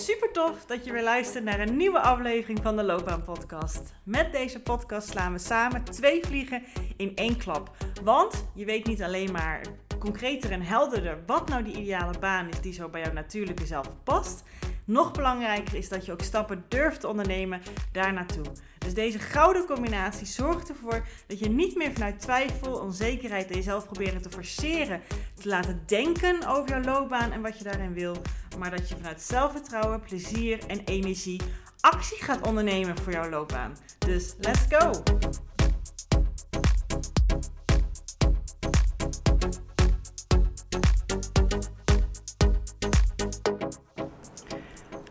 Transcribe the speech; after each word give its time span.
Super 0.00 0.32
tof 0.32 0.64
dat 0.66 0.84
je 0.84 0.92
weer 0.92 1.02
luistert 1.02 1.44
naar 1.44 1.60
een 1.60 1.76
nieuwe 1.76 2.00
aflevering 2.00 2.58
van 2.62 2.76
de 2.76 2.82
Loopbaan 2.82 3.22
Podcast. 3.22 3.92
Met 4.02 4.32
deze 4.32 4.60
podcast 4.60 5.08
slaan 5.08 5.32
we 5.32 5.38
samen 5.38 5.84
twee 5.84 6.24
vliegen 6.24 6.62
in 6.96 7.16
één 7.16 7.36
klap. 7.36 7.76
Want 8.02 8.46
je 8.54 8.64
weet 8.64 8.86
niet 8.86 9.02
alleen 9.02 9.32
maar 9.32 9.60
concreter 9.98 10.50
en 10.50 10.62
helderder 10.62 11.18
wat 11.26 11.48
nou 11.48 11.62
die 11.62 11.76
ideale 11.76 12.18
baan 12.18 12.48
is 12.48 12.60
die 12.60 12.72
zo 12.72 12.88
bij 12.88 13.00
jouw 13.00 13.12
natuurlijke 13.12 13.66
zelf 13.66 13.90
past. 14.04 14.42
Nog 14.84 15.12
belangrijker 15.12 15.74
is 15.74 15.88
dat 15.88 16.06
je 16.06 16.12
ook 16.12 16.22
stappen 16.22 16.64
durft 16.68 17.00
te 17.00 17.08
ondernemen 17.08 17.60
daar 17.92 18.12
naartoe. 18.12 18.44
Dus 18.90 18.98
deze 18.98 19.18
gouden 19.18 19.66
combinatie 19.66 20.26
zorgt 20.26 20.68
ervoor 20.68 21.06
dat 21.26 21.38
je 21.38 21.48
niet 21.48 21.76
meer 21.76 21.92
vanuit 21.92 22.20
twijfel, 22.20 22.72
onzekerheid 22.72 23.50
en 23.50 23.56
jezelf 23.56 23.84
proberen 23.84 24.22
te 24.22 24.30
forceren, 24.30 25.00
te 25.34 25.48
laten 25.48 25.82
denken 25.86 26.46
over 26.46 26.68
jouw 26.68 26.82
loopbaan 26.82 27.32
en 27.32 27.42
wat 27.42 27.58
je 27.58 27.64
daarin 27.64 27.92
wil, 27.92 28.16
maar 28.58 28.70
dat 28.70 28.88
je 28.88 28.96
vanuit 28.96 29.22
zelfvertrouwen, 29.22 30.00
plezier 30.00 30.58
en 30.66 30.84
energie 30.84 31.40
actie 31.80 32.22
gaat 32.22 32.46
ondernemen 32.46 32.98
voor 32.98 33.12
jouw 33.12 33.28
loopbaan. 33.28 33.76
Dus 33.98 34.34
let's 34.38 34.64
go! 34.68 35.02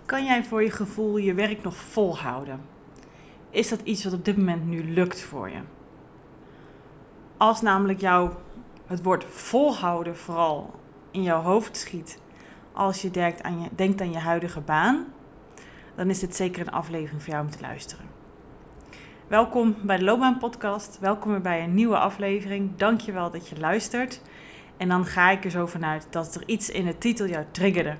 Kan 0.06 0.26
jij 0.26 0.44
voor 0.44 0.64
je 0.64 0.72
gevoel 0.72 1.18
je 1.18 1.34
werk 1.34 1.64
nog 1.64 1.76
volhouden? 1.76 2.79
Is 3.52 3.70
dat 3.70 3.82
iets 3.84 4.04
wat 4.04 4.14
op 4.14 4.26
dit 4.26 4.38
moment 4.38 4.66
nu 4.66 4.94
lukt 4.94 5.22
voor 5.22 5.50
je? 5.50 5.60
Als 7.38 7.62
namelijk 7.62 8.00
jou 8.00 8.32
het 8.86 9.04
woord 9.04 9.26
volhouden 9.26 10.18
vooral 10.18 10.80
in 11.12 11.24
jouw 11.24 11.42
hoofd 11.42 11.78
schiet, 11.78 12.20
als 12.74 13.02
je 13.02 13.12
denkt 13.12 13.44
aan 13.44 13.62
je, 13.62 13.70
denkt 13.76 14.02
aan 14.02 14.12
je 14.12 14.18
huidige 14.18 14.62
baan, 14.62 15.06
dan 15.96 16.10
is 16.10 16.20
dit 16.20 16.36
zeker 16.36 16.62
een 16.62 16.74
aflevering 16.74 17.24
voor 17.24 17.34
jou 17.34 17.46
om 17.46 17.52
te 17.52 17.62
luisteren. 17.62 18.06
Welkom 19.28 19.76
bij 19.82 19.98
de 19.98 20.04
Loopbaan 20.04 20.38
Podcast. 20.38 21.00
Welkom 21.00 21.32
weer 21.32 21.42
bij 21.42 21.64
een 21.64 21.74
nieuwe 21.74 21.98
aflevering. 21.98 22.76
Dankjewel 22.76 23.30
dat 23.30 23.48
je 23.48 23.60
luistert. 23.60 24.22
En 24.78 24.88
dan 24.88 25.06
ga 25.06 25.30
ik 25.30 25.46
er 25.46 25.52
zo 25.52 25.66
vanuit 25.66 26.08
dat 26.10 26.36
er 26.36 26.44
iets 26.46 26.70
in 26.70 26.86
de 26.86 26.98
titel 26.98 27.28
jou 27.28 27.46
triggerde. 27.52 27.98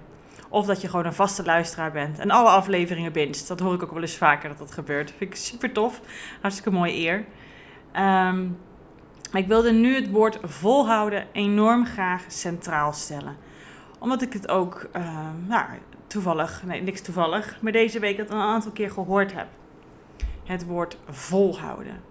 Of 0.50 0.66
dat 0.66 0.82
je 0.82 0.90
gewoon 0.90 1.06
een 1.06 1.14
vaste 1.14 1.44
luisteraar 1.44 1.92
bent 1.92 2.20
en 2.20 2.32
alle 2.32 2.50
afleveringen 2.50 3.12
bindt. 3.12 3.48
Dat 3.48 3.60
hoor 3.60 3.74
ik 3.74 3.84
ook 3.84 3.92
wel 3.92 4.02
eens 4.02 4.18
vaker 4.18 4.50
dat 4.50 4.58
dat 4.58 4.72
gebeurt. 4.72 5.08
Dat 5.08 5.18
vind 5.18 5.32
ik 5.32 5.38
super 5.38 5.72
tof. 5.72 6.02
Hartstikke 6.42 6.72
mooi 6.72 7.08
eer. 7.08 7.26
Ehm, 7.92 8.48
ik 9.34 9.48
wilde 9.48 9.72
nu 9.72 9.96
het 9.96 10.10
woord 10.10 10.38
volhouden 10.44 11.28
enorm 11.32 11.86
graag 11.86 12.24
centraal 12.28 12.94
stellen. 12.94 13.38
Omdat 14.00 14.22
ik 14.22 14.34
het 14.34 14.50
ook 14.50 14.90
ehm, 14.92 15.48
nou, 15.48 15.66
toevallig, 16.08 16.64
nee 16.66 16.82
niks 16.82 17.02
toevallig, 17.02 17.58
maar 17.62 17.72
deze 17.72 18.00
week 18.00 18.18
het 18.18 18.30
een 18.30 18.38
aantal 18.38 18.72
keer 18.72 18.92
gehoord 18.92 19.34
heb. 19.34 19.48
Het 20.44 20.66
woord 20.66 20.98
volhouden. 21.10 22.02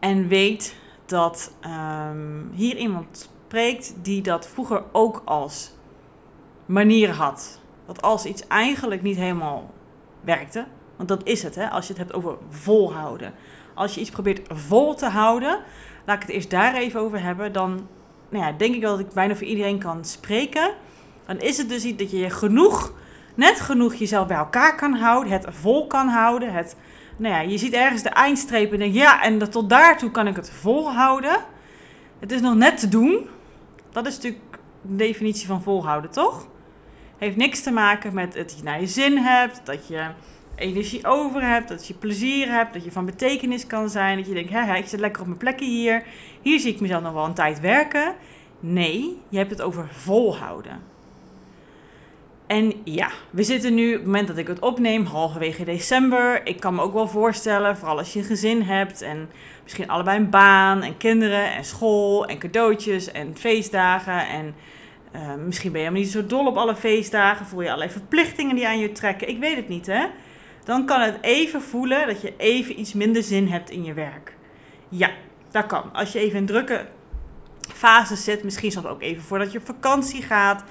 En 0.00 0.28
weet 0.28 0.76
dat 1.06 1.52
ehm, 1.60 2.42
hier 2.52 2.76
iemand 2.76 3.30
spreekt 3.46 3.94
die 4.02 4.22
dat 4.22 4.48
vroeger 4.48 4.82
ook 4.92 5.22
als 5.24 5.72
manier 6.68 7.10
had. 7.10 7.60
Dat 7.86 8.02
als 8.02 8.24
iets 8.24 8.46
eigenlijk 8.46 9.02
niet 9.02 9.16
helemaal 9.16 9.70
werkte, 10.20 10.66
want 10.96 11.08
dat 11.08 11.26
is 11.26 11.42
het, 11.42 11.54
hè, 11.54 11.70
als 11.70 11.86
je 11.86 11.92
het 11.92 12.02
hebt 12.02 12.14
over 12.14 12.36
volhouden. 12.48 13.34
Als 13.74 13.94
je 13.94 14.00
iets 14.00 14.10
probeert 14.10 14.48
vol 14.52 14.94
te 14.94 15.06
houden, 15.06 15.60
laat 16.06 16.16
ik 16.16 16.22
het 16.22 16.30
eerst 16.30 16.50
daar 16.50 16.74
even 16.74 17.00
over 17.00 17.22
hebben, 17.22 17.52
dan 17.52 17.86
nou 18.28 18.44
ja, 18.44 18.52
denk 18.52 18.74
ik 18.74 18.80
wel 18.80 18.96
dat 18.96 19.06
ik 19.06 19.12
bijna 19.12 19.36
voor 19.36 19.46
iedereen 19.46 19.78
kan 19.78 20.04
spreken. 20.04 20.74
Dan 21.26 21.38
is 21.38 21.58
het 21.58 21.68
dus 21.68 21.84
iets 21.84 21.98
dat 21.98 22.10
je 22.10 22.30
genoeg, 22.30 22.92
net 23.34 23.60
genoeg 23.60 23.94
jezelf 23.94 24.26
bij 24.26 24.36
elkaar 24.36 24.76
kan 24.76 24.94
houden, 24.94 25.32
het 25.32 25.46
vol 25.48 25.86
kan 25.86 26.08
houden. 26.08 26.52
Het, 26.52 26.76
nou 27.16 27.34
ja, 27.34 27.40
je 27.40 27.58
ziet 27.58 27.72
ergens 27.72 28.02
de 28.02 28.08
eindstreep 28.08 28.72
en 28.72 28.78
denk 28.78 28.94
ja, 28.94 29.22
en 29.22 29.38
dat, 29.38 29.52
tot 29.52 29.68
daartoe 29.68 30.10
kan 30.10 30.26
ik 30.26 30.36
het 30.36 30.50
volhouden. 30.50 31.36
Het 32.18 32.32
is 32.32 32.40
nog 32.40 32.54
net 32.54 32.78
te 32.78 32.88
doen. 32.88 33.28
Dat 33.90 34.06
is 34.06 34.14
natuurlijk 34.14 34.42
de 34.82 34.96
definitie 34.96 35.46
van 35.46 35.62
volhouden, 35.62 36.10
toch? 36.10 36.46
Heeft 37.18 37.36
niks 37.36 37.62
te 37.62 37.70
maken 37.70 38.14
met 38.14 38.34
dat 38.34 38.54
je 38.56 38.62
naar 38.62 38.80
je 38.80 38.86
zin 38.86 39.16
hebt, 39.16 39.60
dat 39.64 39.88
je 39.88 40.06
energie 40.56 41.06
over 41.06 41.42
hebt, 41.42 41.68
dat 41.68 41.86
je 41.86 41.94
plezier 41.94 42.48
hebt, 42.48 42.72
dat 42.72 42.84
je 42.84 42.92
van 42.92 43.04
betekenis 43.04 43.66
kan 43.66 43.88
zijn. 43.88 44.16
Dat 44.16 44.26
je 44.26 44.34
denkt, 44.34 44.50
hè, 44.50 44.74
ik 44.74 44.86
zit 44.86 45.00
lekker 45.00 45.20
op 45.20 45.26
mijn 45.26 45.38
plekje 45.38 45.66
hier. 45.66 46.02
Hier 46.42 46.60
zie 46.60 46.72
ik 46.72 46.80
mezelf 46.80 47.02
nog 47.02 47.12
wel 47.12 47.24
een 47.24 47.34
tijd 47.34 47.60
werken. 47.60 48.14
Nee, 48.60 49.18
je 49.28 49.38
hebt 49.38 49.50
het 49.50 49.62
over 49.62 49.88
volhouden. 49.92 50.96
En 52.46 52.72
ja, 52.84 53.08
we 53.30 53.42
zitten 53.42 53.74
nu, 53.74 53.88
op 53.88 53.96
het 53.96 54.04
moment 54.04 54.26
dat 54.28 54.36
ik 54.36 54.46
het 54.46 54.60
opneem, 54.60 55.04
halverwege 55.04 55.64
december. 55.64 56.46
Ik 56.46 56.60
kan 56.60 56.74
me 56.74 56.82
ook 56.82 56.92
wel 56.92 57.08
voorstellen, 57.08 57.76
vooral 57.76 57.98
als 57.98 58.12
je 58.12 58.18
een 58.18 58.24
gezin 58.24 58.62
hebt 58.62 59.02
en 59.02 59.30
misschien 59.62 59.88
allebei 59.88 60.18
een 60.18 60.30
baan 60.30 60.82
en 60.82 60.96
kinderen 60.96 61.52
en 61.52 61.64
school 61.64 62.26
en 62.26 62.38
cadeautjes 62.38 63.12
en 63.12 63.36
feestdagen 63.36 64.28
en 64.28 64.54
uh, 65.14 65.34
misschien 65.34 65.72
ben 65.72 65.80
je 65.80 65.86
helemaal 65.86 66.06
niet 66.06 66.16
zo 66.16 66.26
dol 66.26 66.46
op 66.46 66.56
alle 66.56 66.76
feestdagen. 66.76 67.46
Voel 67.46 67.60
je 67.60 67.66
allerlei 67.66 67.90
verplichtingen 67.90 68.54
die 68.54 68.66
aan 68.66 68.78
je 68.78 68.92
trekken. 68.92 69.28
Ik 69.28 69.38
weet 69.38 69.56
het 69.56 69.68
niet, 69.68 69.86
hè? 69.86 70.06
Dan 70.64 70.86
kan 70.86 71.00
het 71.00 71.18
even 71.20 71.62
voelen 71.62 72.06
dat 72.06 72.20
je 72.20 72.34
even 72.36 72.80
iets 72.80 72.92
minder 72.92 73.22
zin 73.22 73.48
hebt 73.48 73.70
in 73.70 73.84
je 73.84 73.92
werk. 73.92 74.36
Ja, 74.88 75.10
dat 75.50 75.66
kan. 75.66 75.92
Als 75.92 76.12
je 76.12 76.18
even 76.18 76.38
in 76.38 76.46
drukke 76.46 76.86
fase 77.60 78.16
zit, 78.16 78.44
misschien 78.44 78.72
soms 78.72 78.86
ook 78.86 79.02
even 79.02 79.22
voordat 79.22 79.52
je 79.52 79.58
op 79.58 79.66
vakantie 79.66 80.22
gaat. 80.22 80.64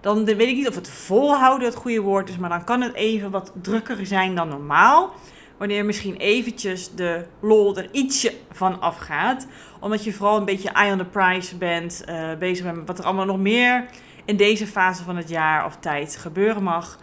Dan 0.00 0.24
weet 0.24 0.40
ik 0.40 0.56
niet 0.56 0.68
of 0.68 0.74
het 0.74 0.90
volhouden 0.90 1.68
het 1.68 1.76
goede 1.76 2.00
woord 2.00 2.28
is, 2.28 2.36
maar 2.36 2.50
dan 2.50 2.64
kan 2.64 2.80
het 2.80 2.94
even 2.94 3.30
wat 3.30 3.52
drukker 3.62 4.06
zijn 4.06 4.34
dan 4.34 4.48
normaal 4.48 5.14
wanneer 5.56 5.84
misschien 5.84 6.16
eventjes 6.16 6.94
de 6.94 7.26
lol 7.40 7.76
er 7.76 7.88
ietsje 7.92 8.32
van 8.50 8.80
afgaat. 8.80 9.46
Omdat 9.80 10.04
je 10.04 10.12
vooral 10.12 10.36
een 10.36 10.44
beetje 10.44 10.70
eye 10.70 10.92
on 10.92 10.98
the 10.98 11.04
prize 11.04 11.56
bent, 11.56 12.04
uh, 12.08 12.34
bezig 12.38 12.64
met 12.64 12.86
wat 12.86 12.98
er 12.98 13.04
allemaal 13.04 13.24
nog 13.24 13.38
meer 13.38 13.84
in 14.24 14.36
deze 14.36 14.66
fase 14.66 15.04
van 15.04 15.16
het 15.16 15.28
jaar 15.28 15.64
of 15.64 15.76
tijd 15.80 16.16
gebeuren 16.16 16.62
mag. 16.62 16.98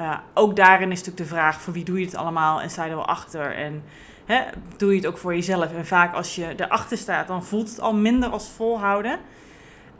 Uh, 0.00 0.18
ook 0.34 0.56
daarin 0.56 0.90
is 0.90 0.98
natuurlijk 0.98 1.28
de 1.28 1.34
vraag: 1.34 1.60
voor 1.60 1.72
wie 1.72 1.84
doe 1.84 1.98
je 1.98 2.04
het 2.04 2.16
allemaal 2.16 2.60
en 2.60 2.70
sta 2.70 2.84
je 2.84 2.90
er 2.90 2.96
wel 2.96 3.06
achter? 3.06 3.54
En 3.54 3.82
hè, 4.24 4.40
doe 4.76 4.90
je 4.90 4.96
het 4.96 5.06
ook 5.06 5.18
voor 5.18 5.34
jezelf? 5.34 5.72
En 5.72 5.86
vaak 5.86 6.14
als 6.14 6.34
je 6.34 6.54
erachter 6.56 6.98
staat, 6.98 7.26
dan 7.26 7.44
voelt 7.44 7.68
het 7.68 7.80
al 7.80 7.94
minder 7.94 8.28
als 8.28 8.48
volhouden. 8.48 9.18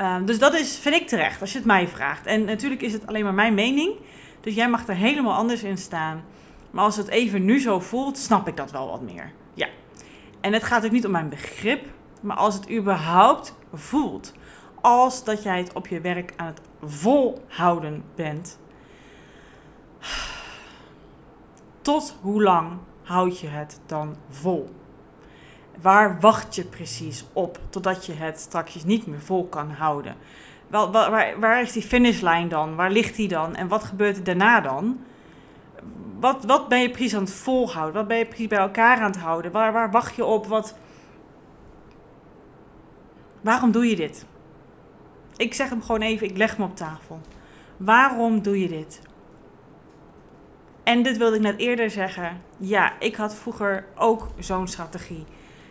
Uh, 0.00 0.16
dus 0.24 0.38
dat 0.38 0.54
is, 0.54 0.78
vind 0.78 0.94
ik 0.94 1.08
terecht, 1.08 1.40
als 1.40 1.52
je 1.52 1.58
het 1.58 1.66
mij 1.66 1.88
vraagt. 1.88 2.26
En 2.26 2.44
natuurlijk 2.44 2.82
is 2.82 2.92
het 2.92 3.06
alleen 3.06 3.24
maar 3.24 3.34
mijn 3.34 3.54
mening. 3.54 3.94
Dus 4.40 4.54
jij 4.54 4.68
mag 4.68 4.88
er 4.88 4.94
helemaal 4.94 5.34
anders 5.34 5.62
in 5.62 5.78
staan. 5.78 6.24
Maar 6.76 6.84
als 6.84 6.96
het 6.96 7.08
even 7.08 7.44
nu 7.44 7.60
zo 7.60 7.80
voelt, 7.80 8.18
snap 8.18 8.48
ik 8.48 8.56
dat 8.56 8.70
wel 8.70 8.90
wat 8.90 9.00
meer. 9.00 9.32
Ja. 9.54 9.68
En 10.40 10.52
het 10.52 10.64
gaat 10.64 10.84
ook 10.84 10.90
niet 10.90 11.04
om 11.04 11.10
mijn 11.10 11.28
begrip, 11.28 11.84
maar 12.20 12.36
als 12.36 12.54
het 12.54 12.70
überhaupt 12.70 13.54
voelt. 13.72 14.32
Als 14.80 15.24
dat 15.24 15.42
jij 15.42 15.58
het 15.58 15.72
op 15.72 15.86
je 15.86 16.00
werk 16.00 16.32
aan 16.36 16.46
het 16.46 16.60
volhouden 16.82 18.04
bent. 18.14 18.58
Tot 21.80 22.16
hoe 22.20 22.42
lang 22.42 22.72
houd 23.02 23.40
je 23.40 23.48
het 23.48 23.80
dan 23.86 24.16
vol? 24.30 24.74
Waar 25.80 26.20
wacht 26.20 26.54
je 26.54 26.64
precies 26.64 27.24
op 27.32 27.58
totdat 27.70 28.06
je 28.06 28.12
het 28.12 28.40
straks 28.40 28.84
niet 28.84 29.06
meer 29.06 29.20
vol 29.20 29.48
kan 29.48 29.70
houden? 29.70 30.16
Wel, 30.66 30.92
waar, 30.92 31.40
waar 31.40 31.62
is 31.62 31.72
die 31.72 31.82
finishlijn 31.82 32.48
dan? 32.48 32.74
Waar 32.74 32.90
ligt 32.90 33.16
die 33.16 33.28
dan? 33.28 33.54
En 33.54 33.68
wat 33.68 33.84
gebeurt 33.84 34.16
er 34.16 34.24
daarna 34.24 34.60
dan? 34.60 34.98
Wat, 36.20 36.44
wat 36.44 36.68
ben 36.68 36.80
je 36.80 36.90
precies 36.90 37.14
aan 37.14 37.22
het 37.22 37.32
volhouden? 37.32 37.94
Wat 37.94 38.08
ben 38.08 38.18
je 38.18 38.26
precies 38.26 38.46
bij 38.46 38.58
elkaar 38.58 38.98
aan 39.00 39.10
het 39.10 39.20
houden? 39.20 39.52
Waar, 39.52 39.72
waar 39.72 39.90
wacht 39.90 40.16
je 40.16 40.24
op? 40.24 40.46
Wat... 40.46 40.76
Waarom 43.40 43.70
doe 43.70 43.86
je 43.88 43.96
dit? 43.96 44.26
Ik 45.36 45.54
zeg 45.54 45.68
hem 45.68 45.82
gewoon 45.82 46.00
even, 46.00 46.26
ik 46.26 46.36
leg 46.36 46.56
hem 46.56 46.66
op 46.66 46.76
tafel. 46.76 47.20
Waarom 47.76 48.42
doe 48.42 48.60
je 48.60 48.68
dit? 48.68 49.00
En 50.82 51.02
dit 51.02 51.16
wilde 51.16 51.36
ik 51.36 51.42
net 51.42 51.58
eerder 51.58 51.90
zeggen. 51.90 52.40
Ja, 52.58 52.92
ik 53.00 53.16
had 53.16 53.34
vroeger 53.34 53.86
ook 53.94 54.28
zo'n 54.38 54.68
strategie. 54.68 55.24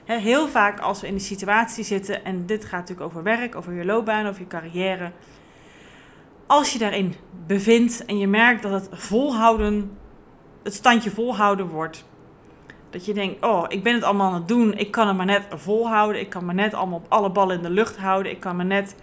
Heel 0.06 0.48
vaak 0.48 0.80
als 0.80 1.02
we 1.02 1.08
in 1.08 1.14
de 1.14 1.20
situatie 1.20 1.84
zitten, 1.84 2.26
en 2.26 2.46
dit 2.46 2.66
gaat 2.66 2.80
natuurlijk 2.80 3.08
over 3.08 3.24
werk, 3.24 3.56
over 3.56 3.74
je 3.74 3.86
loopbaan, 3.86 4.28
over 4.28 4.42
je 4.42 4.48
carrière. 4.48 5.12
Als 6.48 6.74
je 6.74 6.80
daarin 6.80 7.14
bevindt 7.48 8.06
en 8.06 8.18
je 8.18 8.28
merkt 8.28 8.62
dat 8.62 8.72
het 8.72 8.90
volhouden 8.92 9.98
het 10.66 10.74
standje 10.74 11.12
volhouden 11.12 11.68
wordt. 11.68 12.06
Dat 12.90 13.06
je 13.06 13.14
denkt, 13.14 13.46
oh, 13.46 13.66
ik 13.68 13.84
ben 13.84 13.94
het 13.94 14.04
allemaal 14.04 14.28
aan 14.28 14.34
het 14.34 14.48
doen. 14.48 14.78
Ik 14.78 14.92
kan 14.92 15.08
het 15.08 15.18
maar 15.18 15.26
net 15.26 15.46
volhouden. 15.50 16.22
Ik 16.22 16.30
kan 16.30 16.46
maar 16.46 16.56
net 16.56 16.74
allemaal 16.74 16.98
op 16.98 17.06
alle 17.10 17.30
ballen 17.30 17.56
in 17.56 17.64
de 17.64 17.70
lucht 17.70 17.98
houden. 17.98 18.32
Ik 18.32 18.40
kan 18.40 18.56
maar 18.56 18.66
net 18.66 18.96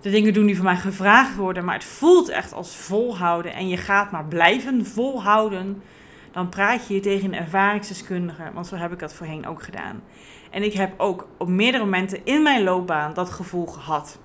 de 0.00 0.10
dingen 0.10 0.32
doen 0.32 0.46
die 0.46 0.56
van 0.56 0.64
mij 0.64 0.76
gevraagd 0.76 1.36
worden. 1.36 1.64
Maar 1.64 1.74
het 1.74 1.84
voelt 1.84 2.28
echt 2.28 2.52
als 2.52 2.76
volhouden. 2.76 3.52
En 3.52 3.68
je 3.68 3.76
gaat 3.76 4.10
maar 4.10 4.24
blijven 4.24 4.86
volhouden. 4.86 5.82
Dan 6.30 6.48
praat 6.48 6.86
je 6.86 6.94
je 6.94 7.00
tegen 7.00 7.32
een 7.32 7.40
ervaringsdeskundige. 7.40 8.50
Want 8.54 8.66
zo 8.66 8.76
heb 8.76 8.92
ik 8.92 8.98
dat 8.98 9.14
voorheen 9.14 9.46
ook 9.46 9.62
gedaan. 9.62 10.02
En 10.50 10.62
ik 10.62 10.72
heb 10.72 11.00
ook 11.00 11.28
op 11.38 11.48
meerdere 11.48 11.84
momenten 11.84 12.24
in 12.24 12.42
mijn 12.42 12.62
loopbaan 12.62 13.14
dat 13.14 13.30
gevoel 13.30 13.66
gehad. 13.66 14.18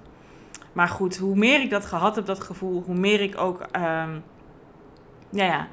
Maar 0.73 0.88
goed, 0.88 1.17
hoe 1.17 1.35
meer 1.35 1.61
ik 1.61 1.69
dat 1.69 1.85
gehad 1.85 2.15
heb, 2.15 2.25
dat 2.25 2.39
gevoel, 2.39 2.83
hoe 2.85 2.95
meer 2.95 3.21
ik 3.21 3.38
ook... 3.38 3.61
Ehm, 3.71 4.19
ja, 5.29 5.45
ja, 5.45 5.67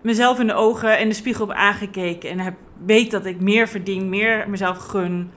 mezelf 0.00 0.40
in 0.40 0.46
de 0.46 0.54
ogen 0.54 0.98
en 0.98 1.08
de 1.08 1.14
spiegel 1.14 1.46
heb 1.48 1.56
aangekeken 1.56 2.30
en 2.30 2.38
heb, 2.38 2.54
weet 2.84 3.10
dat 3.10 3.24
ik 3.24 3.40
meer 3.40 3.68
verdien, 3.68 4.08
meer 4.08 4.48
mezelf 4.48 4.78
gun. 4.78 5.30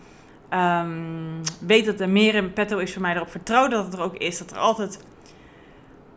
Ehm, 0.50 1.42
weet 1.60 1.86
dat 1.86 2.00
er 2.00 2.10
meer 2.10 2.36
in 2.36 2.54
petto 2.54 2.78
is 2.78 2.94
voor 2.94 3.02
mij, 3.02 3.16
erop 3.16 3.32
vertrouw 3.32 3.68
dat 3.68 3.86
het 3.86 3.94
er 3.94 4.02
ook 4.02 4.16
is. 4.16 4.38
Dat 4.38 4.52
er 4.52 4.58
altijd 4.58 5.00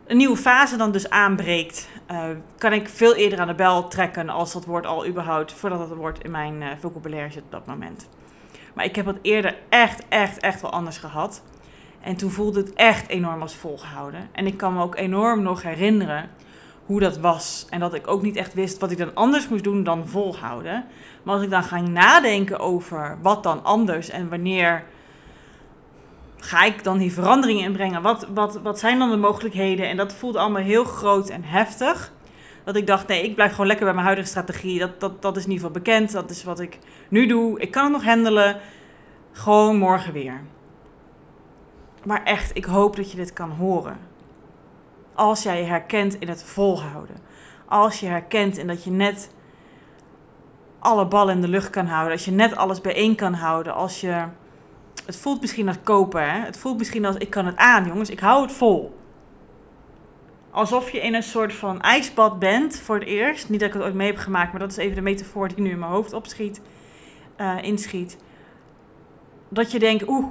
een 0.06 0.16
nieuwe 0.16 0.36
fase 0.36 0.76
dan 0.76 0.92
dus 0.92 1.10
aanbreekt. 1.10 1.88
Uh, 2.10 2.24
kan 2.58 2.72
ik 2.72 2.88
veel 2.88 3.14
eerder 3.14 3.40
aan 3.40 3.46
de 3.46 3.54
bel 3.54 3.88
trekken 3.88 4.28
als 4.28 4.52
dat 4.52 4.64
woord 4.64 4.86
al 4.86 5.06
überhaupt, 5.06 5.52
voordat 5.52 5.80
het 5.80 5.98
woord 5.98 6.24
in 6.24 6.30
mijn 6.30 6.62
uh, 6.62 6.68
vocabulaire 6.80 7.32
zit 7.32 7.42
op 7.42 7.50
dat 7.50 7.66
moment. 7.66 8.08
Maar 8.74 8.84
ik 8.84 8.96
heb 8.96 9.06
het 9.06 9.18
eerder 9.22 9.56
echt, 9.68 10.02
echt, 10.08 10.38
echt 10.38 10.60
wel 10.60 10.72
anders 10.72 10.98
gehad. 10.98 11.42
En 12.00 12.16
toen 12.16 12.30
voelde 12.30 12.60
het 12.60 12.74
echt 12.74 13.08
enorm 13.08 13.42
als 13.42 13.54
volgehouden. 13.54 14.28
En 14.32 14.46
ik 14.46 14.56
kan 14.56 14.74
me 14.74 14.82
ook 14.82 14.96
enorm 14.96 15.42
nog 15.42 15.62
herinneren 15.62 16.30
hoe 16.86 17.00
dat 17.00 17.18
was. 17.18 17.66
En 17.70 17.80
dat 17.80 17.94
ik 17.94 18.08
ook 18.08 18.22
niet 18.22 18.36
echt 18.36 18.54
wist 18.54 18.78
wat 18.78 18.90
ik 18.90 18.98
dan 18.98 19.14
anders 19.14 19.48
moest 19.48 19.64
doen 19.64 19.82
dan 19.84 20.08
volhouden. 20.08 20.84
Maar 21.22 21.34
als 21.34 21.42
ik 21.42 21.50
dan 21.50 21.62
ga 21.62 21.80
nadenken 21.80 22.58
over 22.58 23.18
wat 23.22 23.42
dan 23.42 23.64
anders 23.64 24.10
en 24.10 24.28
wanneer 24.28 24.84
ga 26.36 26.64
ik 26.64 26.84
dan 26.84 26.98
die 26.98 27.12
veranderingen 27.12 27.64
inbrengen? 27.64 28.02
Wat, 28.02 28.26
wat, 28.34 28.60
wat 28.62 28.78
zijn 28.78 28.98
dan 28.98 29.10
de 29.10 29.16
mogelijkheden? 29.16 29.88
En 29.88 29.96
dat 29.96 30.14
voelde 30.14 30.38
allemaal 30.38 30.62
heel 30.62 30.84
groot 30.84 31.28
en 31.28 31.44
heftig. 31.44 32.12
Dat 32.64 32.76
ik 32.76 32.86
dacht, 32.86 33.06
nee, 33.06 33.22
ik 33.22 33.34
blijf 33.34 33.50
gewoon 33.50 33.66
lekker 33.66 33.84
bij 33.84 33.94
mijn 33.94 34.06
huidige 34.06 34.28
strategie. 34.28 34.78
Dat, 34.78 35.00
dat, 35.00 35.22
dat 35.22 35.36
is 35.36 35.44
in 35.44 35.50
ieder 35.50 35.66
geval 35.66 35.82
bekend. 35.82 36.12
Dat 36.12 36.30
is 36.30 36.44
wat 36.44 36.60
ik 36.60 36.78
nu 37.08 37.26
doe. 37.26 37.60
Ik 37.60 37.70
kan 37.70 37.82
het 37.84 37.92
nog 37.92 38.04
handelen. 38.04 38.60
Gewoon 39.32 39.76
morgen 39.76 40.12
weer. 40.12 40.40
Maar 42.04 42.24
echt, 42.24 42.56
ik 42.56 42.64
hoop 42.64 42.96
dat 42.96 43.10
je 43.10 43.16
dit 43.16 43.32
kan 43.32 43.50
horen. 43.50 43.96
Als 45.16 45.42
jij 45.42 45.58
je 45.58 45.66
herkent 45.66 46.18
in 46.18 46.28
het 46.28 46.44
volhouden. 46.44 47.16
Als 47.66 48.00
je 48.00 48.06
herkent 48.06 48.58
in 48.58 48.66
dat 48.66 48.84
je 48.84 48.90
net 48.90 49.30
alle 50.78 51.06
ballen 51.06 51.34
in 51.34 51.40
de 51.40 51.48
lucht 51.48 51.70
kan 51.70 51.86
houden. 51.86 52.12
Als 52.12 52.24
je 52.24 52.30
net 52.30 52.56
alles 52.56 52.80
bijeen 52.80 53.14
kan 53.14 53.34
houden. 53.34 53.74
Als 53.74 54.00
je. 54.00 54.24
Het 55.06 55.16
voelt 55.16 55.40
misschien 55.40 55.68
als 55.68 55.76
kopen. 55.82 56.30
Hè? 56.30 56.44
Het 56.44 56.58
voelt 56.58 56.78
misschien 56.78 57.04
als 57.04 57.16
ik 57.16 57.30
kan 57.30 57.46
het 57.46 57.56
aan, 57.56 57.86
jongens. 57.86 58.10
Ik 58.10 58.20
hou 58.20 58.42
het 58.42 58.52
vol. 58.52 58.98
Alsof 60.50 60.90
je 60.90 61.00
in 61.00 61.14
een 61.14 61.22
soort 61.22 61.52
van 61.52 61.80
ijsbad 61.80 62.38
bent 62.38 62.80
voor 62.80 62.98
het 62.98 63.08
eerst. 63.08 63.48
Niet 63.48 63.60
dat 63.60 63.68
ik 63.68 63.74
het 63.74 63.84
ooit 63.84 63.94
mee 63.94 64.06
heb 64.06 64.16
gemaakt, 64.16 64.50
maar 64.50 64.60
dat 64.60 64.70
is 64.70 64.76
even 64.76 64.94
de 64.94 65.00
metafoor 65.00 65.48
die 65.48 65.60
nu 65.60 65.70
in 65.70 65.78
mijn 65.78 65.90
hoofd 65.90 66.12
opschiet. 66.12 66.60
Uh, 67.40 67.62
inschiet. 67.62 68.18
Dat 69.48 69.70
je 69.70 69.78
denkt, 69.78 70.08
oeh, 70.08 70.26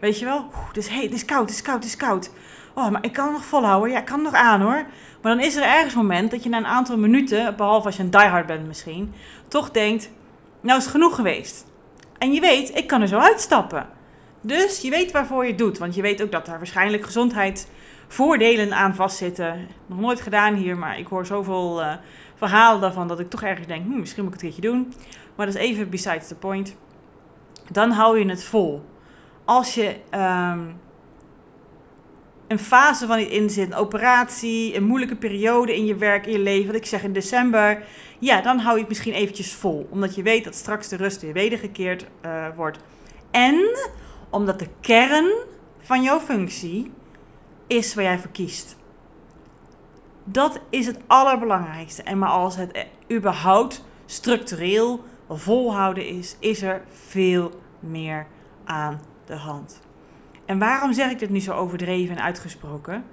weet 0.00 0.18
je 0.18 0.24
wel, 0.24 0.46
het 0.66 0.76
is 0.76 0.88
heet, 0.88 1.02
het 1.02 1.12
is 1.12 1.24
koud, 1.24 1.40
het 1.40 1.50
is 1.50 1.62
koud, 1.62 1.74
het 1.74 1.84
is 1.84 1.96
koud. 1.96 2.30
Oh, 2.74 2.88
maar 2.88 3.04
ik 3.04 3.12
kan 3.12 3.24
het 3.24 3.34
nog 3.34 3.44
volhouden. 3.44 3.90
Ja, 3.90 3.98
ik 3.98 4.04
kan 4.04 4.24
het 4.24 4.32
nog 4.32 4.42
aan 4.42 4.60
hoor. 4.60 4.84
Maar 5.22 5.36
dan 5.36 5.40
is 5.40 5.56
er 5.56 5.62
ergens 5.62 5.94
een 5.94 6.00
moment 6.00 6.30
dat 6.30 6.42
je 6.42 6.48
na 6.48 6.56
een 6.56 6.66
aantal 6.66 6.98
minuten, 6.98 7.56
behalve 7.56 7.86
als 7.86 7.96
je 7.96 8.02
een 8.02 8.10
diehard 8.10 8.46
bent 8.46 8.66
misschien, 8.66 9.12
toch 9.48 9.70
denkt, 9.70 10.10
nou 10.60 10.78
is 10.78 10.84
het 10.84 10.92
genoeg 10.92 11.14
geweest. 11.14 11.66
En 12.18 12.32
je 12.32 12.40
weet, 12.40 12.76
ik 12.76 12.86
kan 12.86 13.00
er 13.00 13.08
zo 13.08 13.18
uitstappen. 13.18 13.86
Dus 14.40 14.80
je 14.80 14.90
weet 14.90 15.12
waarvoor 15.12 15.44
je 15.44 15.50
het 15.50 15.58
doet. 15.58 15.78
Want 15.78 15.94
je 15.94 16.02
weet 16.02 16.22
ook 16.22 16.32
dat 16.32 16.46
daar 16.46 16.58
waarschijnlijk 16.58 17.04
gezondheidsvoordelen 17.04 18.72
aan 18.72 18.94
vastzitten. 18.94 19.68
Nog 19.86 19.98
nooit 19.98 20.20
gedaan 20.20 20.54
hier, 20.54 20.76
maar 20.76 20.98
ik 20.98 21.06
hoor 21.06 21.26
zoveel 21.26 21.80
uh, 21.80 21.92
verhalen 22.34 22.80
daarvan 22.80 23.08
dat 23.08 23.20
ik 23.20 23.30
toch 23.30 23.42
ergens 23.42 23.66
denk, 23.66 23.86
hm, 23.86 23.98
misschien 23.98 24.24
moet 24.24 24.34
ik 24.34 24.40
het 24.40 24.48
een 24.48 24.54
keertje 24.54 24.72
doen. 24.72 24.92
Maar 25.34 25.46
dat 25.46 25.54
is 25.54 25.60
even 25.60 25.90
besides 25.90 26.28
the 26.28 26.34
point. 26.34 26.76
Dan 27.70 27.90
hou 27.90 28.18
je 28.18 28.28
het 28.28 28.44
vol. 28.44 28.84
Als 29.44 29.74
je 29.74 29.96
um, 30.14 30.80
een 32.50 32.58
fase 32.58 33.06
van 33.06 33.18
iets 33.18 33.30
in 33.30 33.50
zit, 33.50 33.66
een 33.66 33.74
operatie, 33.74 34.76
een 34.76 34.84
moeilijke 34.84 35.16
periode 35.16 35.76
in 35.76 35.86
je 35.86 35.94
werk, 35.94 36.26
in 36.26 36.32
je 36.32 36.38
leven, 36.38 36.66
wat 36.66 36.80
ik 36.80 36.86
zeg 36.86 37.02
in 37.02 37.12
december, 37.12 37.82
ja, 38.18 38.40
dan 38.40 38.58
hou 38.58 38.74
je 38.74 38.80
het 38.80 38.88
misschien 38.88 39.12
eventjes 39.12 39.54
vol. 39.54 39.88
Omdat 39.90 40.14
je 40.14 40.22
weet 40.22 40.44
dat 40.44 40.54
straks 40.54 40.88
de 40.88 40.96
rust 40.96 41.20
weer 41.20 41.32
wedergekeerd 41.32 42.06
uh, 42.24 42.46
wordt. 42.56 42.78
En 43.30 43.78
omdat 44.30 44.58
de 44.58 44.68
kern 44.80 45.32
van 45.78 46.02
jouw 46.02 46.20
functie 46.20 46.90
is 47.66 47.94
waar 47.94 48.04
jij 48.04 48.18
voor 48.18 48.30
kiest. 48.30 48.76
Dat 50.24 50.60
is 50.70 50.86
het 50.86 50.98
allerbelangrijkste. 51.06 52.02
En 52.02 52.18
maar 52.18 52.28
als 52.28 52.56
het 52.56 52.86
überhaupt 53.12 53.84
structureel 54.06 55.04
volhouden 55.28 56.06
is, 56.06 56.36
is 56.38 56.62
er 56.62 56.82
veel 56.88 57.60
meer 57.80 58.26
aan 58.64 59.00
de 59.24 59.36
hand. 59.36 59.80
En 60.50 60.58
waarom 60.58 60.92
zeg 60.92 61.10
ik 61.10 61.18
dit 61.18 61.30
nu 61.30 61.40
zo 61.40 61.52
overdreven 61.52 62.16
en 62.16 62.22
uitgesproken? 62.22 63.04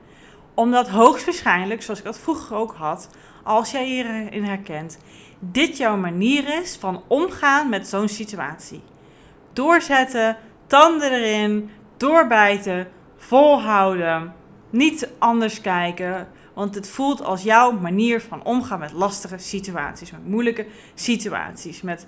Omdat 0.53 0.89
hoogstwaarschijnlijk, 0.89 1.81
zoals 1.81 1.99
ik 1.99 2.05
dat 2.05 2.19
vroeger 2.19 2.55
ook 2.55 2.73
had, 2.73 3.09
als 3.43 3.71
jij 3.71 3.85
hierin 3.85 4.43
herkent, 4.43 4.97
dit 5.39 5.77
jouw 5.77 5.97
manier 5.97 6.61
is 6.61 6.75
van 6.75 7.03
omgaan 7.07 7.69
met 7.69 7.87
zo'n 7.87 8.07
situatie. 8.07 8.81
Doorzetten, 9.53 10.37
tanden 10.67 11.11
erin, 11.11 11.69
doorbijten, 11.97 12.87
volhouden, 13.17 14.33
niet 14.69 15.09
anders 15.17 15.61
kijken, 15.61 16.27
want 16.53 16.75
het 16.75 16.89
voelt 16.89 17.23
als 17.23 17.43
jouw 17.43 17.71
manier 17.71 18.21
van 18.21 18.43
omgaan 18.43 18.79
met 18.79 18.91
lastige 18.91 19.37
situaties, 19.37 20.11
met 20.11 20.27
moeilijke 20.27 20.67
situaties, 20.93 21.81
met 21.81 22.07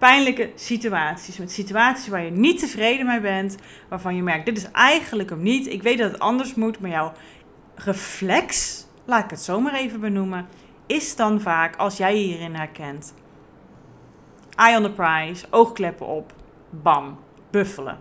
pijnlijke 0.00 0.50
situaties. 0.54 1.38
Met 1.38 1.52
situaties 1.52 2.08
waar 2.08 2.24
je 2.24 2.30
niet 2.30 2.58
tevreden 2.58 3.06
mee 3.06 3.20
bent. 3.20 3.56
Waarvan 3.88 4.16
je 4.16 4.22
merkt, 4.22 4.46
dit 4.46 4.56
is 4.56 4.70
eigenlijk 4.70 5.30
hem 5.30 5.42
niet. 5.42 5.66
Ik 5.66 5.82
weet 5.82 5.98
dat 5.98 6.12
het 6.12 6.20
anders 6.20 6.54
moet, 6.54 6.80
maar 6.80 6.90
jouw 6.90 7.12
reflex, 7.74 8.76
laat 9.04 9.24
ik 9.24 9.30
het 9.30 9.40
zomaar 9.40 9.74
even 9.74 10.00
benoemen, 10.00 10.46
is 10.86 11.16
dan 11.16 11.40
vaak, 11.40 11.76
als 11.76 11.96
jij 11.96 12.16
je 12.16 12.22
hierin 12.22 12.54
herkent, 12.54 13.14
eye 14.56 14.76
on 14.76 14.82
the 14.82 14.92
prize, 14.92 15.46
oogkleppen 15.50 16.06
op, 16.06 16.34
bam, 16.70 17.18
buffelen. 17.50 17.98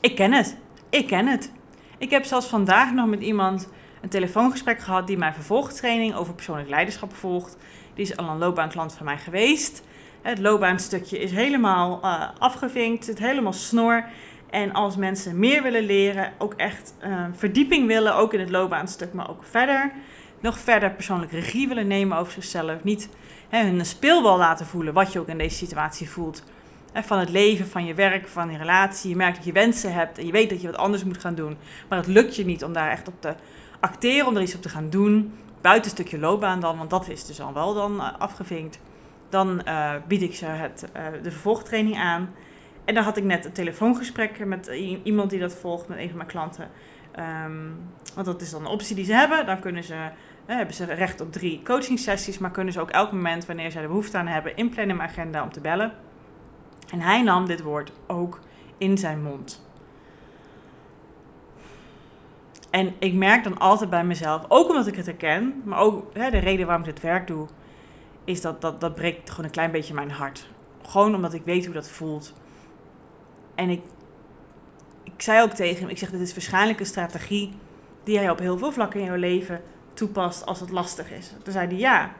Ik 0.00 0.14
ken 0.16 0.32
het. 0.32 0.56
Ik 0.90 1.06
ken 1.06 1.26
het. 1.26 1.52
Ik 1.98 2.10
heb 2.10 2.24
zelfs 2.24 2.46
vandaag 2.46 2.92
nog 2.92 3.06
met 3.06 3.20
iemand 3.20 3.68
een 4.02 4.08
telefoongesprek 4.08 4.80
gehad 4.80 5.06
die 5.06 5.16
mijn 5.16 5.34
vervolgtraining 5.34 6.14
over 6.14 6.34
persoonlijk 6.34 6.68
leiderschap 6.68 7.14
volgt. 7.14 7.56
Die 7.94 8.04
is 8.04 8.16
al 8.16 8.28
een 8.28 8.38
loopbaanklant 8.38 8.94
van 8.94 9.04
mij 9.04 9.18
geweest. 9.18 9.82
Het 10.22 10.38
loopbaanstukje 10.38 11.18
is 11.18 11.30
helemaal 11.30 12.00
uh, 12.04 12.28
afgevinkt, 12.38 13.04
zit 13.04 13.18
helemaal 13.18 13.52
snor. 13.52 14.04
En 14.50 14.72
als 14.72 14.96
mensen 14.96 15.38
meer 15.38 15.62
willen 15.62 15.84
leren, 15.84 16.32
ook 16.38 16.54
echt 16.54 16.94
uh, 17.04 17.24
verdieping 17.32 17.86
willen, 17.86 18.14
ook 18.14 18.34
in 18.34 18.40
het 18.40 18.50
loopbaanstuk, 18.50 19.12
maar 19.12 19.30
ook 19.30 19.44
verder, 19.44 19.92
nog 20.40 20.58
verder 20.58 20.90
persoonlijk 20.90 21.32
regie 21.32 21.68
willen 21.68 21.86
nemen 21.86 22.18
over 22.18 22.32
zichzelf. 22.32 22.84
Niet 22.84 23.08
hè, 23.48 23.62
hun 23.62 23.86
speelbal 23.86 24.38
laten 24.38 24.66
voelen, 24.66 24.94
wat 24.94 25.12
je 25.12 25.20
ook 25.20 25.28
in 25.28 25.38
deze 25.38 25.56
situatie 25.56 26.10
voelt. 26.10 26.42
Van 26.94 27.18
het 27.18 27.28
leven, 27.28 27.66
van 27.66 27.84
je 27.84 27.94
werk, 27.94 28.28
van 28.28 28.50
je 28.50 28.58
relatie. 28.58 29.10
Je 29.10 29.16
merkt 29.16 29.36
dat 29.36 29.44
je 29.44 29.52
wensen 29.52 29.92
hebt 29.92 30.18
en 30.18 30.26
je 30.26 30.32
weet 30.32 30.50
dat 30.50 30.60
je 30.60 30.66
wat 30.66 30.76
anders 30.76 31.04
moet 31.04 31.18
gaan 31.18 31.34
doen. 31.34 31.56
Maar 31.88 31.98
het 31.98 32.06
lukt 32.06 32.36
je 32.36 32.44
niet 32.44 32.64
om 32.64 32.72
daar 32.72 32.90
echt 32.90 33.08
op 33.08 33.14
te 33.20 33.34
acteren, 33.82 34.26
om 34.26 34.36
er 34.36 34.42
iets 34.42 34.54
op 34.54 34.62
te 34.62 34.68
gaan 34.68 34.90
doen 34.90 35.32
buiten 35.60 35.90
een 35.90 35.96
stukje 35.96 36.18
loopbaan 36.18 36.60
dan, 36.60 36.76
want 36.76 36.90
dat 36.90 37.08
is 37.08 37.26
dus 37.26 37.40
al 37.40 37.52
wel 37.52 37.74
dan 37.74 37.94
uh, 37.94 38.08
afgevinkt. 38.18 38.80
Dan 39.28 39.62
uh, 39.68 39.92
bied 40.08 40.22
ik 40.22 40.34
ze 40.34 40.46
het, 40.46 40.88
uh, 40.96 41.02
de 41.22 41.30
vervolgtraining 41.30 41.96
aan. 41.96 42.34
En 42.84 42.94
dan 42.94 43.04
had 43.04 43.16
ik 43.16 43.24
net 43.24 43.44
een 43.44 43.52
telefoongesprek 43.52 44.44
met 44.46 44.66
iemand 45.02 45.30
die 45.30 45.40
dat 45.40 45.54
volgt, 45.54 45.88
met 45.88 45.98
een 45.98 46.08
van 46.08 46.16
mijn 46.16 46.28
klanten. 46.28 46.70
Um, 47.44 47.76
want 48.14 48.26
dat 48.26 48.40
is 48.40 48.50
dan 48.50 48.60
een 48.60 48.70
optie 48.70 48.96
die 48.96 49.04
ze 49.04 49.12
hebben. 49.12 49.46
Dan 49.46 49.60
kunnen 49.60 49.84
ze, 49.84 50.08
hebben 50.46 50.74
ze 50.74 50.84
recht 50.84 51.20
op 51.20 51.32
drie 51.32 51.60
coaching 51.64 51.98
sessies, 51.98 52.38
maar 52.38 52.50
kunnen 52.50 52.72
ze 52.72 52.80
ook 52.80 52.90
elk 52.90 53.12
moment, 53.12 53.46
wanneer 53.46 53.70
zij 53.70 53.82
er 53.82 53.88
behoefte 53.88 54.18
aan 54.18 54.26
hebben, 54.26 54.56
inplannen 54.56 54.90
in 54.90 54.96
mijn 54.96 55.08
agenda 55.08 55.42
om 55.42 55.52
te 55.52 55.60
bellen. 55.60 55.92
En 56.90 57.00
hij 57.00 57.22
nam 57.22 57.46
dit 57.46 57.62
woord 57.62 57.92
ook 58.06 58.40
in 58.78 58.98
zijn 58.98 59.22
mond. 59.22 59.61
En 62.72 62.94
ik 62.98 63.14
merk 63.14 63.44
dan 63.44 63.58
altijd 63.58 63.90
bij 63.90 64.04
mezelf, 64.04 64.44
ook 64.48 64.68
omdat 64.68 64.86
ik 64.86 64.96
het 64.96 65.06
herken, 65.06 65.62
maar 65.64 65.78
ook 65.78 66.10
hè, 66.12 66.30
de 66.30 66.38
reden 66.38 66.66
waarom 66.66 66.84
ik 66.84 66.94
dit 66.94 67.02
werk 67.02 67.26
doe, 67.26 67.46
is 68.24 68.40
dat, 68.40 68.60
dat 68.60 68.80
dat 68.80 68.94
breekt 68.94 69.30
gewoon 69.30 69.44
een 69.44 69.50
klein 69.50 69.70
beetje 69.70 69.94
mijn 69.94 70.10
hart. 70.10 70.46
Gewoon 70.82 71.14
omdat 71.14 71.34
ik 71.34 71.44
weet 71.44 71.64
hoe 71.64 71.74
dat 71.74 71.90
voelt. 71.90 72.32
En 73.54 73.70
ik, 73.70 73.80
ik 75.04 75.22
zei 75.22 75.42
ook 75.42 75.50
tegen 75.50 75.80
hem, 75.80 75.88
ik 75.88 75.98
zeg, 75.98 76.10
dit 76.10 76.20
is 76.20 76.32
waarschijnlijk 76.32 76.80
een 76.80 76.86
strategie 76.86 77.52
die 78.04 78.14
jij 78.14 78.30
op 78.30 78.38
heel 78.38 78.58
veel 78.58 78.72
vlakken 78.72 79.00
in 79.00 79.06
jouw 79.06 79.16
leven 79.16 79.62
toepast 79.94 80.46
als 80.46 80.60
het 80.60 80.70
lastig 80.70 81.10
is. 81.10 81.34
Toen 81.42 81.52
zei 81.52 81.66
hij 81.66 81.76
ja. 81.76 82.12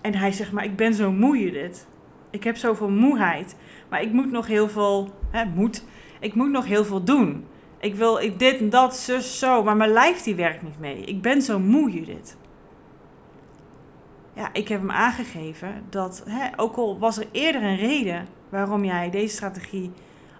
En 0.00 0.14
hij 0.14 0.32
zegt, 0.32 0.52
maar 0.52 0.64
ik 0.64 0.76
ben 0.76 0.94
zo 0.94 1.12
moe 1.12 1.50
dit. 1.50 1.86
Ik 2.30 2.44
heb 2.44 2.56
zoveel 2.56 2.90
moeheid. 2.90 3.56
Maar 3.88 4.02
ik 4.02 4.12
moet 4.12 4.30
nog 4.30 4.46
heel 4.46 4.68
veel, 4.68 5.14
hè, 5.30 5.44
moet, 5.44 5.84
ik 6.20 6.34
moet 6.34 6.50
nog 6.50 6.66
heel 6.66 6.84
veel 6.84 7.04
doen. 7.04 7.46
Ik 7.80 7.94
wil 7.94 8.18
ik 8.18 8.38
dit 8.38 8.58
en 8.58 8.70
dat, 8.70 8.96
zus, 8.96 9.38
zo. 9.38 9.62
Maar 9.62 9.76
mijn 9.76 9.92
lijf 9.92 10.22
die 10.22 10.34
werkt 10.34 10.62
niet 10.62 10.78
mee. 10.78 11.04
Ik 11.04 11.22
ben 11.22 11.42
zo 11.42 11.58
moe, 11.58 11.90
Judith. 11.90 12.36
Ja, 14.34 14.52
ik 14.52 14.68
heb 14.68 14.80
hem 14.80 14.90
aangegeven 14.90 15.84
dat, 15.90 16.22
hè, 16.26 16.48
ook 16.56 16.76
al 16.76 16.98
was 16.98 17.18
er 17.18 17.26
eerder 17.32 17.62
een 17.62 17.76
reden 17.76 18.26
waarom 18.48 18.84
jij 18.84 19.10
deze 19.10 19.34
strategie 19.34 19.92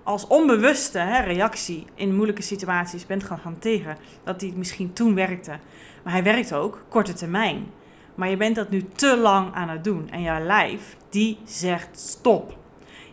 als 0.03 0.27
onbewuste 0.27 0.99
hè, 0.99 1.21
reactie 1.21 1.87
in 1.95 2.15
moeilijke 2.15 2.43
situaties 2.43 3.07
bent 3.07 3.25
gaan 3.25 3.41
hanteren, 3.43 3.97
dat 4.25 4.41
die 4.41 4.53
misschien 4.57 4.93
toen 4.93 5.15
werkte. 5.15 5.59
Maar 6.03 6.13
hij 6.13 6.23
werkt 6.23 6.53
ook 6.53 6.85
korte 6.89 7.13
termijn. 7.13 7.67
Maar 8.15 8.29
je 8.29 8.37
bent 8.37 8.57
dat 8.57 8.71
nu 8.71 8.83
te 8.83 9.17
lang 9.17 9.55
aan 9.55 9.69
het 9.69 9.85
doen. 9.85 10.11
En 10.11 10.23
jouw 10.23 10.45
lijf, 10.45 10.97
die 11.09 11.39
zegt 11.45 11.99
stop. 11.99 12.59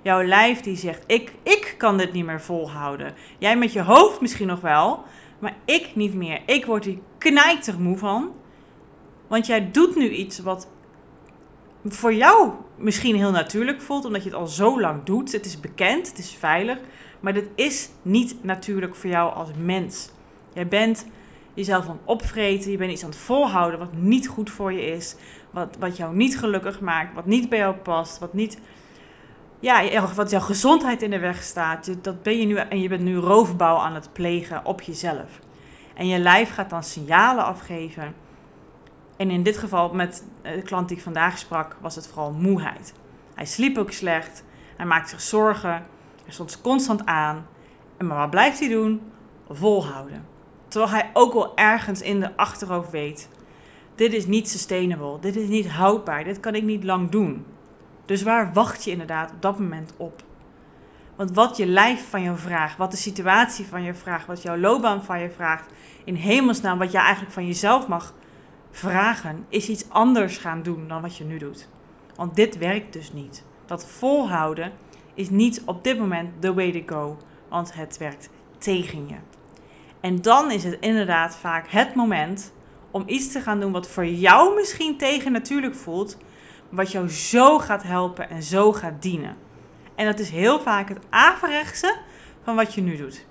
Jouw 0.07 0.23
lijf 0.23 0.59
die 0.59 0.75
zegt, 0.75 1.03
ik, 1.07 1.31
ik 1.43 1.75
kan 1.77 1.97
dit 1.97 2.13
niet 2.13 2.25
meer 2.25 2.41
volhouden. 2.41 3.13
Jij 3.37 3.57
met 3.57 3.73
je 3.73 3.81
hoofd 3.81 4.21
misschien 4.21 4.47
nog 4.47 4.61
wel, 4.61 5.03
maar 5.39 5.55
ik 5.65 5.95
niet 5.95 6.13
meer. 6.13 6.41
Ik 6.45 6.65
word 6.65 6.85
hier 6.85 6.97
knijter 7.17 7.79
moe 7.79 7.97
van. 7.97 8.31
Want 9.27 9.45
jij 9.45 9.71
doet 9.71 9.95
nu 9.95 10.09
iets 10.09 10.39
wat 10.39 10.67
voor 11.85 12.13
jou 12.13 12.51
misschien 12.75 13.15
heel 13.15 13.31
natuurlijk 13.31 13.81
voelt, 13.81 14.05
omdat 14.05 14.23
je 14.23 14.29
het 14.29 14.37
al 14.37 14.47
zo 14.47 14.81
lang 14.81 15.03
doet. 15.03 15.31
Het 15.31 15.45
is 15.45 15.59
bekend, 15.59 16.07
het 16.07 16.17
is 16.17 16.35
veilig, 16.39 16.77
maar 17.19 17.33
dit 17.33 17.49
is 17.55 17.89
niet 18.01 18.43
natuurlijk 18.43 18.95
voor 18.95 19.09
jou 19.09 19.33
als 19.33 19.49
mens. 19.63 20.09
Jij 20.53 20.67
bent 20.67 21.05
jezelf 21.53 21.83
aan 21.83 21.99
het 22.01 22.01
opvreten, 22.05 22.71
je 22.71 22.77
bent 22.77 22.91
iets 22.91 23.03
aan 23.03 23.09
het 23.09 23.19
volhouden 23.19 23.79
wat 23.79 23.93
niet 23.93 24.27
goed 24.27 24.49
voor 24.49 24.73
je 24.73 24.85
is, 24.85 25.15
wat, 25.51 25.75
wat 25.79 25.97
jou 25.97 26.15
niet 26.15 26.37
gelukkig 26.37 26.79
maakt, 26.79 27.15
wat 27.15 27.25
niet 27.25 27.49
bij 27.49 27.59
jou 27.59 27.75
past, 27.75 28.19
wat 28.19 28.33
niet 28.33 28.59
ja, 29.59 30.07
wat 30.15 30.29
jouw 30.29 30.39
gezondheid 30.39 31.01
in 31.01 31.09
de 31.09 31.19
weg 31.19 31.43
staat, 31.43 32.03
dat 32.03 32.23
ben 32.23 32.39
je 32.39 32.45
nu, 32.45 32.55
en 32.55 32.81
je 32.81 32.87
bent 32.87 33.01
nu 33.01 33.17
roofbouw 33.17 33.77
aan 33.77 33.93
het 33.93 34.09
plegen 34.13 34.65
op 34.65 34.81
jezelf. 34.81 35.39
En 35.93 36.07
je 36.07 36.19
lijf 36.19 36.53
gaat 36.53 36.69
dan 36.69 36.83
signalen 36.83 37.45
afgeven. 37.45 38.13
En 39.17 39.29
in 39.29 39.43
dit 39.43 39.57
geval 39.57 39.93
met 39.93 40.23
de 40.41 40.61
klant 40.61 40.87
die 40.87 40.97
ik 40.97 41.03
vandaag 41.03 41.37
sprak, 41.37 41.77
was 41.81 41.95
het 41.95 42.07
vooral 42.07 42.31
moeheid. 42.31 42.93
Hij 43.35 43.45
sliep 43.45 43.77
ook 43.77 43.91
slecht, 43.91 44.43
hij 44.75 44.85
maakte 44.85 45.09
zich 45.09 45.21
zorgen, 45.21 45.71
hij 46.23 46.33
stond 46.33 46.61
constant 46.61 47.05
aan. 47.05 47.45
En 47.97 48.07
maar 48.07 48.17
wat 48.17 48.29
blijft 48.29 48.59
hij 48.59 48.69
doen? 48.69 49.01
Volhouden. 49.49 50.25
Terwijl 50.67 50.91
hij 50.91 51.09
ook 51.13 51.33
wel 51.33 51.57
ergens 51.57 52.01
in 52.01 52.19
de 52.19 52.37
achterhoofd 52.37 52.91
weet: 52.91 53.29
dit 53.95 54.13
is 54.13 54.25
niet 54.25 54.49
sustainable, 54.49 55.19
dit 55.19 55.35
is 55.35 55.47
niet 55.47 55.69
houdbaar, 55.69 56.23
dit 56.23 56.39
kan 56.39 56.55
ik 56.55 56.63
niet 56.63 56.83
lang 56.83 57.09
doen. 57.09 57.45
Dus 58.07 58.23
waar 58.23 58.53
wacht 58.53 58.83
je 58.83 58.91
inderdaad 58.91 59.31
op 59.31 59.41
dat 59.41 59.59
moment 59.59 59.93
op? 59.97 60.23
Want 61.15 61.31
wat 61.31 61.57
je 61.57 61.65
lijf 61.65 62.09
van 62.09 62.23
jou 62.23 62.37
vraagt, 62.37 62.77
wat 62.77 62.91
de 62.91 62.97
situatie 62.97 63.65
van 63.65 63.83
je 63.83 63.93
vraagt, 63.93 64.25
wat 64.27 64.41
jouw 64.41 64.57
loopbaan 64.57 65.03
van 65.03 65.19
je 65.19 65.29
vraagt, 65.29 65.71
in 66.03 66.15
hemelsnaam 66.15 66.77
wat 66.77 66.91
je 66.91 66.97
eigenlijk 66.97 67.33
van 67.33 67.45
jezelf 67.45 67.87
mag 67.87 68.13
vragen, 68.71 69.45
is 69.49 69.69
iets 69.69 69.89
anders 69.89 70.37
gaan 70.37 70.63
doen 70.63 70.87
dan 70.87 71.01
wat 71.01 71.17
je 71.17 71.23
nu 71.23 71.37
doet. 71.37 71.67
Want 72.15 72.35
dit 72.35 72.57
werkt 72.57 72.93
dus 72.93 73.13
niet. 73.13 73.43
Dat 73.65 73.85
volhouden 73.85 74.71
is 75.13 75.29
niet 75.29 75.61
op 75.65 75.83
dit 75.83 75.99
moment 75.99 76.41
the 76.41 76.53
way 76.53 76.71
to 76.71 76.95
go, 76.95 77.17
want 77.49 77.73
het 77.73 77.97
werkt 77.97 78.29
tegen 78.57 79.07
je. 79.07 79.15
En 79.99 80.21
dan 80.21 80.51
is 80.51 80.63
het 80.63 80.77
inderdaad 80.79 81.35
vaak 81.35 81.67
het 81.69 81.95
moment 81.95 82.53
om 82.91 83.03
iets 83.05 83.31
te 83.31 83.41
gaan 83.41 83.59
doen 83.59 83.71
wat 83.71 83.87
voor 83.87 84.05
jou 84.05 84.55
misschien 84.55 84.97
tegen 84.97 85.31
natuurlijk 85.31 85.75
voelt, 85.75 86.17
wat 86.69 86.91
jou 86.91 87.09
zo 87.09 87.59
gaat 87.59 87.83
helpen 87.83 88.29
en 88.29 88.43
zo 88.43 88.73
gaat 88.73 89.01
dienen. 89.01 89.35
En 89.95 90.05
dat 90.05 90.19
is 90.19 90.29
heel 90.29 90.59
vaak 90.59 90.89
het 90.89 90.99
averechtste 91.09 91.97
van 92.43 92.55
wat 92.55 92.73
je 92.73 92.81
nu 92.81 92.97
doet. 92.97 93.25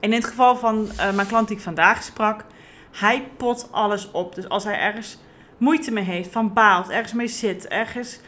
En 0.00 0.08
in 0.10 0.18
het 0.18 0.24
geval 0.24 0.56
van 0.56 0.88
uh, 0.96 1.12
mijn 1.12 1.26
klant 1.26 1.48
die 1.48 1.56
ik 1.56 1.62
vandaag 1.62 2.02
sprak, 2.02 2.44
hij 2.90 3.28
pot 3.36 3.68
alles 3.70 4.10
op. 4.10 4.34
Dus 4.34 4.48
als 4.48 4.64
hij 4.64 4.78
ergens 4.78 5.18
moeite 5.58 5.90
mee 5.90 6.04
heeft, 6.04 6.32
van 6.32 6.52
baalt, 6.52 6.88
ergens 6.88 7.12
mee 7.12 7.28
zit, 7.28 7.68
ergens, 7.68 8.20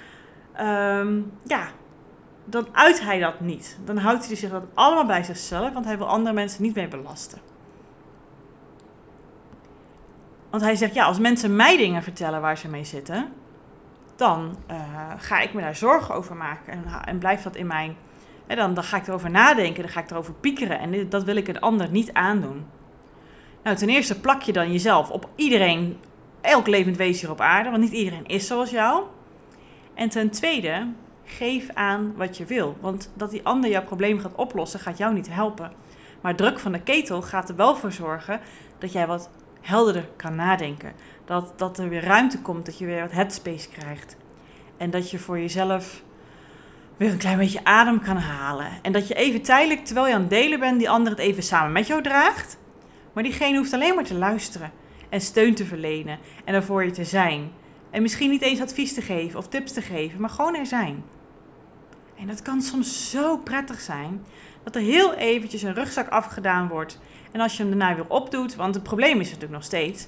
um, 0.61 1.33
ja, 1.47 1.69
dan 2.45 2.67
uit 2.73 3.03
hij 3.03 3.19
dat 3.19 3.41
niet. 3.41 3.79
Dan 3.85 3.97
houdt 3.97 4.27
hij 4.27 4.37
zich 4.37 4.51
dat 4.51 4.65
allemaal 4.75 5.07
bij 5.07 5.23
zichzelf, 5.23 5.73
want 5.73 5.85
hij 5.85 5.99
wil 5.99 6.09
andere 6.09 6.35
mensen 6.35 6.62
niet 6.62 6.75
mee 6.75 6.89
belasten. 6.89 7.39
Want 10.51 10.62
hij 10.62 10.75
zegt, 10.75 10.95
ja, 10.95 11.05
als 11.05 11.19
mensen 11.19 11.57
mij 11.57 11.77
dingen 11.77 12.03
vertellen 12.03 12.41
waar 12.41 12.59
ze 12.59 12.69
mee 12.69 12.85
zitten, 12.85 13.33
dan 14.16 14.57
uh, 14.71 14.76
ga 15.16 15.40
ik 15.40 15.52
me 15.54 15.61
daar 15.61 15.76
zorgen 15.76 16.14
over 16.14 16.37
maken. 16.37 16.73
En, 16.73 16.85
en 17.04 17.19
blijft 17.19 17.45
dat 17.45 17.57
in 17.57 17.66
mijn. 17.66 17.97
Dan, 18.47 18.75
dan 18.75 18.85
ga 18.85 18.97
ik 18.97 19.07
erover 19.07 19.31
nadenken, 19.31 19.83
dan 19.83 19.92
ga 19.92 20.00
ik 20.00 20.11
erover 20.11 20.35
piekeren. 20.35 20.78
En 20.78 21.09
dat 21.09 21.25
wil 21.25 21.37
ik 21.37 21.49
een 21.49 21.61
ander 21.61 21.90
niet 21.90 22.12
aandoen. 22.12 22.66
Nou, 23.62 23.76
ten 23.76 23.88
eerste 23.88 24.21
plak 24.21 24.42
je 24.42 24.52
dan 24.52 24.73
jezelf 24.73 25.11
op 25.11 25.28
iedereen, 25.37 25.99
elk 26.40 26.66
levend 26.66 26.97
wezen 26.97 27.21
hier 27.21 27.31
op 27.31 27.40
aarde, 27.40 27.71
want 27.71 27.83
niet 27.83 27.92
iedereen 27.92 28.26
is 28.26 28.47
zoals 28.47 28.71
jou. 28.71 29.04
En 29.95 30.09
ten 30.09 30.31
tweede, 30.31 30.87
geef 31.25 31.69
aan 31.75 32.14
wat 32.16 32.37
je 32.37 32.45
wil. 32.45 32.76
Want 32.81 33.11
dat 33.14 33.31
die 33.31 33.45
ander 33.45 33.71
jouw 33.71 33.83
probleem 33.83 34.19
gaat 34.19 34.35
oplossen, 34.35 34.81
gaat 34.81 34.99
jou 34.99 35.14
niet 35.14 35.28
helpen. 35.31 35.73
Maar 36.21 36.37
druk 36.37 36.59
van 36.59 36.73
de 36.73 36.83
ketel 36.83 37.23
gaat 37.23 37.49
er 37.49 37.57
wel 37.57 37.76
voor 37.76 37.92
zorgen 37.92 38.40
dat 38.78 38.92
jij 38.92 39.07
wat 39.07 39.31
helderder 39.62 40.09
kan 40.16 40.35
nadenken. 40.35 40.92
Dat, 41.25 41.52
dat 41.57 41.78
er 41.78 41.88
weer 41.88 42.04
ruimte 42.04 42.40
komt, 42.40 42.66
dat 42.66 42.78
je 42.78 42.87
weer 42.87 43.00
wat 43.00 43.12
headspace 43.12 43.69
krijgt. 43.69 44.16
En 44.76 44.90
dat 44.90 45.11
je 45.11 45.19
voor 45.19 45.38
jezelf 45.38 46.02
weer 46.97 47.11
een 47.11 47.19
klein 47.19 47.38
beetje 47.38 47.64
adem 47.64 48.00
kan 48.00 48.16
halen. 48.16 48.69
En 48.83 48.92
dat 48.92 49.09
je 49.09 49.14
even 49.14 49.42
tijdelijk, 49.42 49.85
terwijl 49.85 50.07
je 50.07 50.14
aan 50.14 50.21
het 50.21 50.31
delen 50.31 50.61
bent, 50.61 50.78
die 50.78 50.90
ander 50.90 51.12
het 51.12 51.21
even 51.21 51.42
samen 51.42 51.73
met 51.73 51.87
jou 51.87 52.02
draagt. 52.02 52.59
Maar 53.12 53.23
diegene 53.23 53.59
hoeft 53.59 53.73
alleen 53.73 53.95
maar 53.95 54.04
te 54.04 54.14
luisteren 54.14 54.73
en 55.09 55.21
steun 55.21 55.54
te 55.54 55.64
verlenen 55.64 56.19
en 56.45 56.54
er 56.54 56.62
voor 56.62 56.85
je 56.85 56.90
te 56.90 57.04
zijn. 57.04 57.50
En 57.90 58.02
misschien 58.02 58.31
niet 58.31 58.42
eens 58.42 58.61
advies 58.61 58.95
te 58.95 59.02
geven 59.02 59.38
of 59.38 59.49
tips 59.49 59.73
te 59.73 59.83
geven, 59.83 60.21
maar 60.21 60.31
gewoon 60.31 60.54
er 60.54 60.66
zijn. 60.66 61.04
En 62.19 62.26
dat 62.26 62.42
kan 62.42 62.62
soms 62.62 63.11
zo 63.11 63.37
prettig 63.37 63.81
zijn 63.81 64.25
dat 64.62 64.75
er 64.75 64.83
heel 64.83 65.14
eventjes 65.14 65.62
een 65.62 65.75
rugzak 65.75 66.09
afgedaan 66.09 66.69
wordt. 66.69 67.00
En 67.33 67.41
als 67.41 67.57
je 67.57 67.62
hem 67.62 67.79
daarna 67.79 67.95
weer 67.95 68.09
opdoet, 68.09 68.55
want 68.55 68.75
het 68.75 68.85
probleem 68.85 69.21
is 69.21 69.27
natuurlijk 69.27 69.53
nog 69.53 69.65
steeds, 69.65 70.07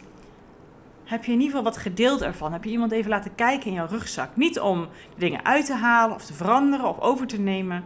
heb 1.04 1.24
je 1.24 1.32
in 1.32 1.40
ieder 1.40 1.56
geval 1.56 1.72
wat 1.72 1.82
gedeeld 1.82 2.22
ervan. 2.22 2.52
Heb 2.52 2.64
je 2.64 2.70
iemand 2.70 2.92
even 2.92 3.10
laten 3.10 3.34
kijken 3.34 3.66
in 3.66 3.72
jouw 3.72 3.86
rugzak. 3.86 4.36
Niet 4.36 4.60
om 4.60 4.80
de 5.14 5.20
dingen 5.20 5.44
uit 5.44 5.66
te 5.66 5.74
halen 5.74 6.16
of 6.16 6.24
te 6.24 6.34
veranderen 6.34 6.88
of 6.88 7.00
over 7.00 7.26
te 7.26 7.40
nemen, 7.40 7.84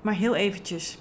maar 0.00 0.14
heel 0.14 0.34
eventjes 0.34 0.98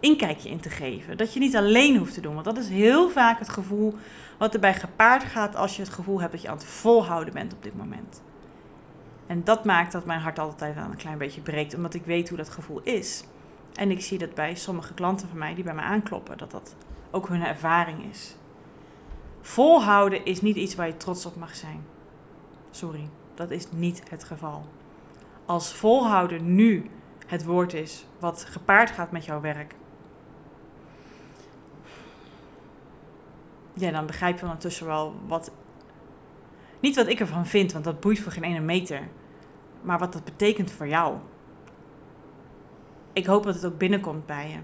inkijkje 0.00 0.48
in 0.48 0.60
te 0.60 0.70
geven. 0.70 1.16
Dat 1.16 1.34
je 1.34 1.40
niet 1.40 1.56
alleen 1.56 1.96
hoeft 1.96 2.14
te 2.14 2.20
doen, 2.20 2.34
want 2.34 2.44
dat 2.44 2.58
is 2.58 2.68
heel 2.68 3.10
vaak 3.10 3.38
het 3.38 3.48
gevoel 3.48 3.94
wat 4.38 4.54
erbij 4.54 4.74
gepaard 4.74 5.24
gaat 5.24 5.56
als 5.56 5.76
je 5.76 5.82
het 5.82 5.92
gevoel 5.92 6.20
hebt 6.20 6.32
dat 6.32 6.42
je 6.42 6.48
aan 6.48 6.56
het 6.56 6.64
volhouden 6.64 7.34
bent 7.34 7.52
op 7.52 7.62
dit 7.62 7.76
moment. 7.76 8.22
En 9.26 9.44
dat 9.44 9.64
maakt 9.64 9.92
dat 9.92 10.04
mijn 10.04 10.20
hart 10.20 10.38
altijd 10.38 10.76
aan 10.76 10.90
een 10.90 10.96
klein 10.96 11.18
beetje 11.18 11.40
breekt, 11.40 11.74
omdat 11.74 11.94
ik 11.94 12.04
weet 12.04 12.28
hoe 12.28 12.38
dat 12.38 12.48
gevoel 12.48 12.80
is. 12.82 13.24
En 13.74 13.90
ik 13.90 14.00
zie 14.00 14.18
dat 14.18 14.34
bij 14.34 14.54
sommige 14.54 14.94
klanten 14.94 15.28
van 15.28 15.38
mij 15.38 15.54
die 15.54 15.64
bij 15.64 15.74
me 15.74 15.80
aankloppen, 15.80 16.38
dat 16.38 16.50
dat 16.50 16.76
ook 17.10 17.28
hun 17.28 17.44
ervaring 17.44 18.04
is. 18.10 18.36
Volhouden 19.40 20.24
is 20.24 20.40
niet 20.40 20.56
iets 20.56 20.74
waar 20.74 20.86
je 20.86 20.96
trots 20.96 21.26
op 21.26 21.36
mag 21.36 21.54
zijn. 21.54 21.84
Sorry, 22.70 23.08
dat 23.34 23.50
is 23.50 23.66
niet 23.70 24.10
het 24.10 24.24
geval. 24.24 24.66
Als 25.44 25.74
volhouden 25.74 26.54
nu 26.54 26.90
het 27.26 27.44
woord 27.44 27.74
is 27.74 28.06
wat 28.18 28.44
gepaard 28.44 28.90
gaat 28.90 29.10
met 29.10 29.24
jouw 29.24 29.40
werk, 29.40 29.74
ja, 33.74 33.90
dan 33.90 34.06
begrijp 34.06 34.38
je 34.38 34.44
ondertussen 34.44 34.86
wel 34.86 35.14
wat. 35.26 35.52
Niet 36.80 36.96
wat 36.96 37.06
ik 37.06 37.20
ervan 37.20 37.46
vind, 37.46 37.72
want 37.72 37.84
dat 37.84 38.00
boeit 38.00 38.20
voor 38.20 38.32
geen 38.32 38.44
ene 38.44 38.60
meter. 38.60 39.08
Maar 39.82 39.98
wat 39.98 40.12
dat 40.12 40.24
betekent 40.24 40.70
voor 40.70 40.88
jou. 40.88 41.16
Ik 43.12 43.26
hoop 43.26 43.44
dat 43.44 43.54
het 43.54 43.64
ook 43.64 43.78
binnenkomt 43.78 44.26
bij 44.26 44.48
je. 44.48 44.58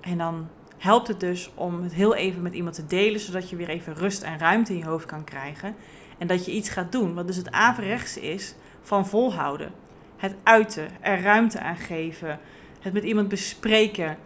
En 0.00 0.18
dan 0.18 0.48
helpt 0.76 1.08
het 1.08 1.20
dus 1.20 1.50
om 1.54 1.82
het 1.82 1.94
heel 1.94 2.14
even 2.14 2.42
met 2.42 2.54
iemand 2.54 2.74
te 2.74 2.86
delen, 2.86 3.20
zodat 3.20 3.50
je 3.50 3.56
weer 3.56 3.68
even 3.68 3.94
rust 3.94 4.22
en 4.22 4.38
ruimte 4.38 4.72
in 4.72 4.78
je 4.78 4.84
hoofd 4.84 5.06
kan 5.06 5.24
krijgen. 5.24 5.74
En 6.18 6.26
dat 6.26 6.44
je 6.44 6.52
iets 6.52 6.68
gaat 6.68 6.92
doen, 6.92 7.14
wat 7.14 7.26
dus 7.26 7.36
het 7.36 7.50
averechts 7.50 8.18
is 8.18 8.54
van 8.80 9.06
volhouden. 9.06 9.72
Het 10.16 10.34
uiten, 10.42 10.88
er 11.00 11.22
ruimte 11.22 11.60
aan 11.60 11.76
geven, 11.76 12.40
het 12.80 12.92
met 12.92 13.04
iemand 13.04 13.28
bespreken. 13.28 14.16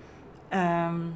Um, 0.52 1.14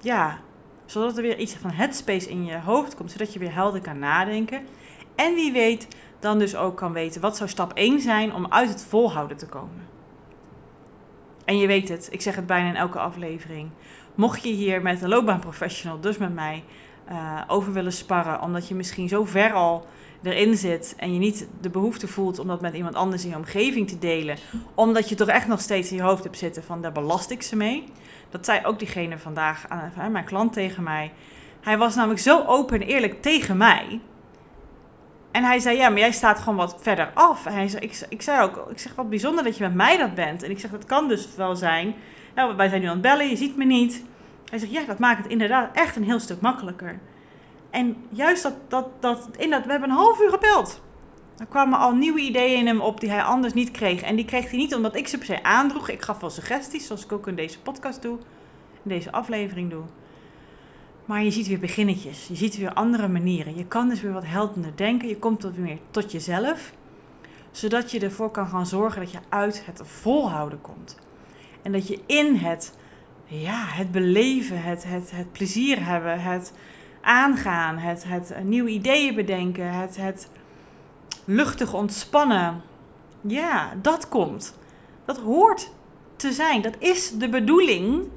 ja, 0.00 0.38
zodat 0.86 1.16
er 1.16 1.22
weer 1.22 1.38
iets 1.38 1.54
van 1.54 1.70
headspace 1.70 2.28
in 2.28 2.44
je 2.44 2.58
hoofd 2.58 2.94
komt, 2.94 3.10
zodat 3.10 3.32
je 3.32 3.38
weer 3.38 3.54
helder 3.54 3.80
kan 3.80 3.98
nadenken. 3.98 4.66
En 5.14 5.34
wie 5.34 5.52
weet, 5.52 5.88
dan 6.20 6.38
dus 6.38 6.56
ook 6.56 6.76
kan 6.76 6.92
weten 6.92 7.20
wat 7.20 7.36
zou 7.36 7.48
stap 7.48 7.72
1 7.72 8.00
zijn 8.00 8.34
om 8.34 8.46
uit 8.48 8.68
het 8.68 8.84
volhouden 8.84 9.36
te 9.36 9.46
komen. 9.46 9.95
En 11.46 11.58
je 11.58 11.66
weet 11.66 11.88
het, 11.88 12.08
ik 12.10 12.20
zeg 12.20 12.36
het 12.36 12.46
bijna 12.46 12.68
in 12.68 12.76
elke 12.76 12.98
aflevering. 12.98 13.70
Mocht 14.14 14.42
je 14.42 14.52
hier 14.52 14.82
met 14.82 15.02
een 15.02 15.08
loopbaanprofessional, 15.08 16.00
dus 16.00 16.18
met 16.18 16.34
mij, 16.34 16.64
uh, 17.10 17.40
over 17.46 17.72
willen 17.72 17.92
sparren, 17.92 18.40
omdat 18.40 18.68
je 18.68 18.74
misschien 18.74 19.08
zo 19.08 19.24
ver 19.24 19.52
al 19.52 19.86
erin 20.22 20.56
zit 20.56 20.94
en 20.96 21.12
je 21.12 21.18
niet 21.18 21.48
de 21.60 21.70
behoefte 21.70 22.08
voelt 22.08 22.38
om 22.38 22.46
dat 22.46 22.60
met 22.60 22.74
iemand 22.74 22.94
anders 22.94 23.24
in 23.24 23.30
je 23.30 23.36
omgeving 23.36 23.88
te 23.88 23.98
delen, 23.98 24.36
omdat 24.74 25.08
je 25.08 25.14
toch 25.14 25.28
echt 25.28 25.46
nog 25.46 25.60
steeds 25.60 25.90
in 25.90 25.96
je 25.96 26.02
hoofd 26.02 26.24
hebt 26.24 26.38
zitten 26.38 26.64
van 26.64 26.82
daar 26.82 26.92
belast 26.92 27.30
ik 27.30 27.42
ze 27.42 27.56
mee. 27.56 27.84
Dat 28.30 28.44
zei 28.44 28.60
ook 28.64 28.78
diegene 28.78 29.18
vandaag, 29.18 29.68
aan 29.68 30.12
mijn 30.12 30.24
klant 30.24 30.52
tegen 30.52 30.82
mij. 30.82 31.12
Hij 31.60 31.78
was 31.78 31.94
namelijk 31.94 32.20
zo 32.20 32.44
open 32.46 32.80
en 32.80 32.86
eerlijk 32.86 33.22
tegen 33.22 33.56
mij. 33.56 34.00
En 35.36 35.44
hij 35.44 35.58
zei, 35.58 35.76
ja, 35.76 35.88
maar 35.88 35.98
jij 35.98 36.12
staat 36.12 36.38
gewoon 36.38 36.56
wat 36.56 36.76
verder 36.80 37.10
af. 37.14 37.46
En 37.46 37.52
hij 37.52 37.68
zei, 37.68 37.82
ik, 37.82 38.06
ik 38.08 38.22
zei 38.22 38.42
ook, 38.42 38.70
ik 38.70 38.78
zeg, 38.78 38.94
wat 38.94 39.10
bijzonder 39.10 39.44
dat 39.44 39.56
je 39.56 39.62
met 39.62 39.74
mij 39.74 39.96
dat 39.96 40.14
bent. 40.14 40.42
En 40.42 40.50
ik 40.50 40.58
zeg, 40.58 40.70
dat 40.70 40.84
kan 40.84 41.08
dus 41.08 41.34
wel 41.34 41.56
zijn. 41.56 41.94
Nou, 42.34 42.56
wij 42.56 42.68
zijn 42.68 42.80
nu 42.80 42.86
aan 42.86 42.92
het 42.92 43.02
bellen, 43.02 43.28
je 43.28 43.36
ziet 43.36 43.56
me 43.56 43.64
niet. 43.64 44.04
Hij 44.50 44.58
zegt, 44.58 44.72
ja, 44.72 44.84
dat 44.84 44.98
maakt 44.98 45.22
het 45.22 45.32
inderdaad 45.32 45.76
echt 45.76 45.96
een 45.96 46.04
heel 46.04 46.20
stuk 46.20 46.40
makkelijker. 46.40 46.98
En 47.70 47.96
juist 48.08 48.42
dat, 48.42 48.54
dat, 48.68 48.88
dat, 49.00 49.28
in 49.36 49.50
dat 49.50 49.64
we 49.64 49.70
hebben 49.70 49.90
een 49.90 49.96
half 49.96 50.20
uur 50.20 50.30
gebeld. 50.30 50.82
Er 51.38 51.46
kwamen 51.46 51.78
al 51.78 51.94
nieuwe 51.94 52.20
ideeën 52.20 52.58
in 52.58 52.66
hem 52.66 52.80
op 52.80 53.00
die 53.00 53.10
hij 53.10 53.22
anders 53.22 53.54
niet 53.54 53.70
kreeg. 53.70 54.02
En 54.02 54.16
die 54.16 54.24
kreeg 54.24 54.50
hij 54.50 54.58
niet 54.58 54.74
omdat 54.74 54.96
ik 54.96 55.08
ze 55.08 55.18
per 55.18 55.26
se 55.26 55.42
aandroeg. 55.42 55.88
Ik 55.88 56.02
gaf 56.02 56.20
wel 56.20 56.30
suggesties, 56.30 56.86
zoals 56.86 57.04
ik 57.04 57.12
ook 57.12 57.26
in 57.26 57.36
deze 57.36 57.60
podcast 57.60 58.02
doe. 58.02 58.18
In 58.82 58.88
deze 58.90 59.12
aflevering 59.12 59.70
doe. 59.70 59.84
Maar 61.06 61.24
je 61.24 61.30
ziet 61.30 61.46
weer 61.46 61.58
beginnetjes. 61.58 62.28
Je 62.28 62.36
ziet 62.36 62.56
weer 62.56 62.72
andere 62.72 63.08
manieren. 63.08 63.56
Je 63.56 63.66
kan 63.66 63.88
dus 63.88 64.00
weer 64.00 64.12
wat 64.12 64.26
helderder 64.26 64.72
denken. 64.76 65.08
Je 65.08 65.18
komt 65.18 65.42
wat 65.42 65.56
meer 65.56 65.78
tot 65.90 66.12
jezelf. 66.12 66.72
Zodat 67.50 67.90
je 67.90 68.00
ervoor 68.00 68.30
kan 68.30 68.46
gaan 68.46 68.66
zorgen 68.66 69.00
dat 69.00 69.10
je 69.10 69.18
uit 69.28 69.66
het 69.66 69.80
volhouden 69.84 70.60
komt. 70.60 70.98
En 71.62 71.72
dat 71.72 71.88
je 71.88 72.00
in 72.06 72.34
het, 72.34 72.76
ja, 73.24 73.64
het 73.66 73.90
beleven, 73.90 74.62
het, 74.62 74.84
het, 74.84 75.10
het 75.10 75.32
plezier 75.32 75.84
hebben, 75.84 76.20
het 76.20 76.52
aangaan, 77.00 77.78
het, 77.78 78.04
het 78.08 78.44
nieuwe 78.44 78.70
ideeën 78.70 79.14
bedenken, 79.14 79.72
het, 79.72 79.96
het 79.96 80.30
luchtig 81.24 81.74
ontspannen. 81.74 82.62
Ja, 83.20 83.72
dat 83.82 84.08
komt. 84.08 84.58
Dat 85.04 85.18
hoort 85.18 85.70
te 86.16 86.32
zijn. 86.32 86.62
Dat 86.62 86.76
is 86.78 87.10
de 87.10 87.28
bedoeling 87.28 88.08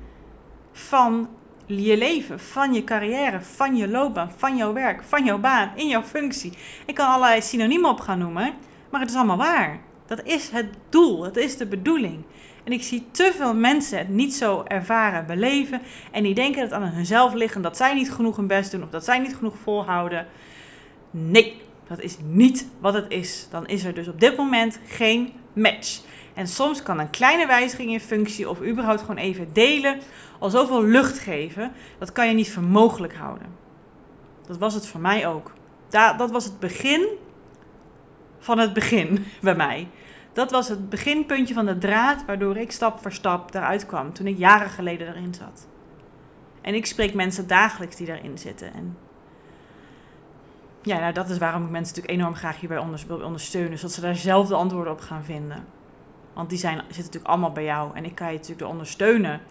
van 0.71 1.29
je 1.77 1.97
leven, 1.97 2.39
van 2.39 2.73
je 2.73 2.83
carrière, 2.83 3.41
van 3.41 3.75
je 3.75 3.87
loopbaan, 3.87 4.31
van 4.37 4.57
jouw 4.57 4.73
werk, 4.73 5.03
van 5.03 5.25
jouw 5.25 5.37
baan, 5.37 5.71
in 5.75 5.87
jouw 5.87 6.03
functie. 6.03 6.53
Ik 6.85 6.95
kan 6.95 7.07
allerlei 7.07 7.41
synoniemen 7.41 7.89
op 7.89 7.99
gaan 7.99 8.19
noemen, 8.19 8.53
maar 8.89 9.01
het 9.01 9.09
is 9.09 9.15
allemaal 9.15 9.37
waar. 9.37 9.79
Dat 10.05 10.23
is 10.23 10.49
het 10.49 10.67
doel, 10.89 11.19
dat 11.19 11.37
is 11.37 11.57
de 11.57 11.65
bedoeling. 11.65 12.23
En 12.63 12.71
ik 12.71 12.83
zie 12.83 13.07
te 13.11 13.31
veel 13.35 13.55
mensen 13.55 13.97
het 13.97 14.09
niet 14.09 14.33
zo 14.33 14.63
ervaren, 14.67 15.25
beleven. 15.25 15.81
En 16.11 16.23
die 16.23 16.33
denken 16.33 16.61
dat 16.61 16.71
het 16.71 16.81
aan 16.81 16.93
hunzelf 16.93 17.33
ligt 17.33 17.63
dat 17.63 17.77
zij 17.77 17.93
niet 17.93 18.11
genoeg 18.11 18.35
hun 18.35 18.47
best 18.47 18.71
doen 18.71 18.83
of 18.83 18.89
dat 18.89 19.03
zij 19.03 19.19
niet 19.19 19.35
genoeg 19.35 19.57
volhouden. 19.57 20.27
Nee, 21.11 21.61
dat 21.87 22.01
is 22.01 22.17
niet 22.23 22.67
wat 22.79 22.93
het 22.93 23.11
is. 23.11 23.47
Dan 23.51 23.67
is 23.67 23.83
er 23.83 23.93
dus 23.93 24.07
op 24.07 24.19
dit 24.19 24.37
moment 24.37 24.79
geen 24.87 25.33
match. 25.53 26.01
En 26.39 26.47
soms 26.47 26.83
kan 26.83 26.99
een 26.99 27.09
kleine 27.09 27.47
wijziging 27.47 27.91
in 27.91 27.99
functie 27.99 28.49
of 28.49 28.61
überhaupt 28.61 29.01
gewoon 29.01 29.17
even 29.17 29.53
delen 29.53 29.99
al 30.39 30.49
zoveel 30.49 30.83
lucht 30.83 31.19
geven. 31.19 31.71
Dat 31.97 32.11
kan 32.11 32.27
je 32.27 32.33
niet 32.33 32.51
voor 32.51 32.63
mogelijk 32.63 33.15
houden. 33.15 33.47
Dat 34.47 34.57
was 34.57 34.73
het 34.73 34.87
voor 34.87 34.99
mij 34.99 35.27
ook. 35.27 35.51
dat 35.89 36.31
was 36.31 36.43
het 36.43 36.59
begin 36.59 37.07
van 38.39 38.57
het 38.57 38.73
begin 38.73 39.25
bij 39.41 39.55
mij. 39.55 39.87
Dat 40.33 40.51
was 40.51 40.67
het 40.67 40.89
beginpuntje 40.89 41.53
van 41.53 41.65
de 41.65 41.77
draad 41.77 42.25
waardoor 42.25 42.57
ik 42.57 42.71
stap 42.71 42.99
voor 42.99 43.13
stap 43.13 43.53
eruit 43.53 43.85
kwam 43.85 44.13
toen 44.13 44.27
ik 44.27 44.37
jaren 44.37 44.69
geleden 44.69 45.07
erin 45.07 45.33
zat. 45.33 45.67
En 46.61 46.73
ik 46.73 46.85
spreek 46.85 47.13
mensen 47.13 47.47
dagelijks 47.47 47.95
die 47.95 48.07
daarin 48.07 48.37
zitten. 48.37 48.73
En 48.73 48.97
ja, 50.81 50.99
nou, 50.99 51.13
dat 51.13 51.29
is 51.29 51.37
waarom 51.37 51.63
ik 51.63 51.69
mensen 51.69 51.95
natuurlijk 51.95 52.21
enorm 52.21 52.35
graag 52.35 52.59
hierbij 52.59 52.77
onder, 52.77 53.23
ondersteunen, 53.25 53.77
zodat 53.77 53.95
ze 53.95 54.01
daar 54.01 54.15
zelf 54.15 54.47
de 54.47 54.55
antwoorden 54.55 54.93
op 54.93 54.99
gaan 54.99 55.23
vinden. 55.23 55.78
Want 56.33 56.49
die 56.49 56.59
zijn, 56.59 56.77
zitten 56.77 56.95
natuurlijk 56.95 57.31
allemaal 57.31 57.51
bij 57.51 57.63
jou. 57.63 57.95
En 57.95 58.05
ik 58.05 58.15
kan 58.15 58.27
je 58.27 58.37
natuurlijk 58.37 58.69
ondersteunen 58.69 59.41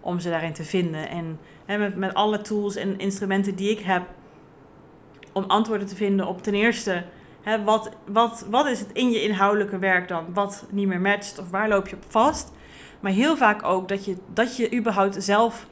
om 0.00 0.20
ze 0.20 0.30
daarin 0.30 0.52
te 0.52 0.64
vinden. 0.64 1.08
En 1.08 1.38
hè, 1.64 1.78
met, 1.78 1.96
met 1.96 2.14
alle 2.14 2.40
tools 2.40 2.76
en 2.76 2.98
instrumenten 2.98 3.54
die 3.54 3.70
ik 3.70 3.78
heb 3.78 4.02
om 5.32 5.44
antwoorden 5.44 5.86
te 5.86 5.96
vinden 5.96 6.26
op 6.26 6.42
ten 6.42 6.54
eerste, 6.54 7.04
hè, 7.42 7.64
wat, 7.64 7.90
wat, 8.06 8.46
wat 8.50 8.66
is 8.66 8.80
het 8.80 8.92
in 8.92 9.10
je 9.10 9.22
inhoudelijke 9.22 9.78
werk 9.78 10.08
dan, 10.08 10.24
wat 10.34 10.66
niet 10.70 10.86
meer 10.86 11.00
matcht 11.00 11.38
of 11.38 11.50
waar 11.50 11.68
loop 11.68 11.88
je 11.88 11.96
op 11.96 12.04
vast. 12.08 12.52
Maar 13.00 13.12
heel 13.12 13.36
vaak 13.36 13.64
ook 13.64 13.88
dat 13.88 14.04
je, 14.04 14.16
dat 14.32 14.56
je 14.56 14.76
überhaupt 14.76 15.22
zelf 15.22 15.66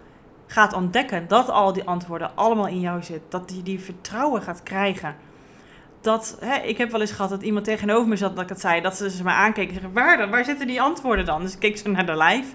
gaat 0.46 0.72
ontdekken 0.72 1.28
dat 1.28 1.50
al 1.50 1.72
die 1.72 1.84
antwoorden 1.84 2.36
allemaal 2.36 2.66
in 2.66 2.80
jou 2.80 3.02
zitten. 3.02 3.30
Dat 3.30 3.52
je 3.56 3.62
die 3.62 3.80
vertrouwen 3.80 4.42
gaat 4.42 4.62
krijgen. 4.62 5.16
Dat, 6.06 6.36
hè, 6.40 6.56
ik 6.56 6.78
heb 6.78 6.90
wel 6.90 7.00
eens 7.00 7.12
gehad 7.12 7.30
dat 7.30 7.42
iemand 7.42 7.64
tegenover 7.64 8.08
me 8.08 8.16
zat 8.16 8.34
dat 8.34 8.42
ik 8.44 8.48
het 8.48 8.60
zei. 8.60 8.80
Dat 8.80 8.96
ze 8.96 9.10
ze 9.10 9.22
me 9.22 9.30
aankeken 9.30 9.92
waar, 9.92 10.30
waar 10.30 10.44
zitten 10.44 10.66
die 10.66 10.80
antwoorden 10.80 11.24
dan? 11.24 11.42
Dus 11.42 11.52
ik 11.52 11.58
keek 11.58 11.76
zo 11.76 11.90
naar 11.90 12.06
de 12.06 12.16
live. 12.16 12.54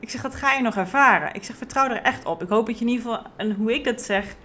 Ik 0.00 0.10
zeg, 0.10 0.22
dat 0.22 0.34
ga 0.34 0.52
je 0.52 0.62
nog 0.62 0.76
ervaren. 0.76 1.34
Ik 1.34 1.44
zeg, 1.44 1.56
vertrouw 1.56 1.88
er 1.88 2.02
echt 2.02 2.24
op. 2.24 2.42
Ik 2.42 2.48
hoop 2.48 2.66
dat 2.66 2.78
je 2.78 2.84
in 2.84 2.90
ieder 2.90 3.04
geval, 3.04 3.26
en 3.36 3.54
hoe 3.54 3.74
ik 3.74 3.84
dat 3.84 4.02
zeg, 4.02 4.36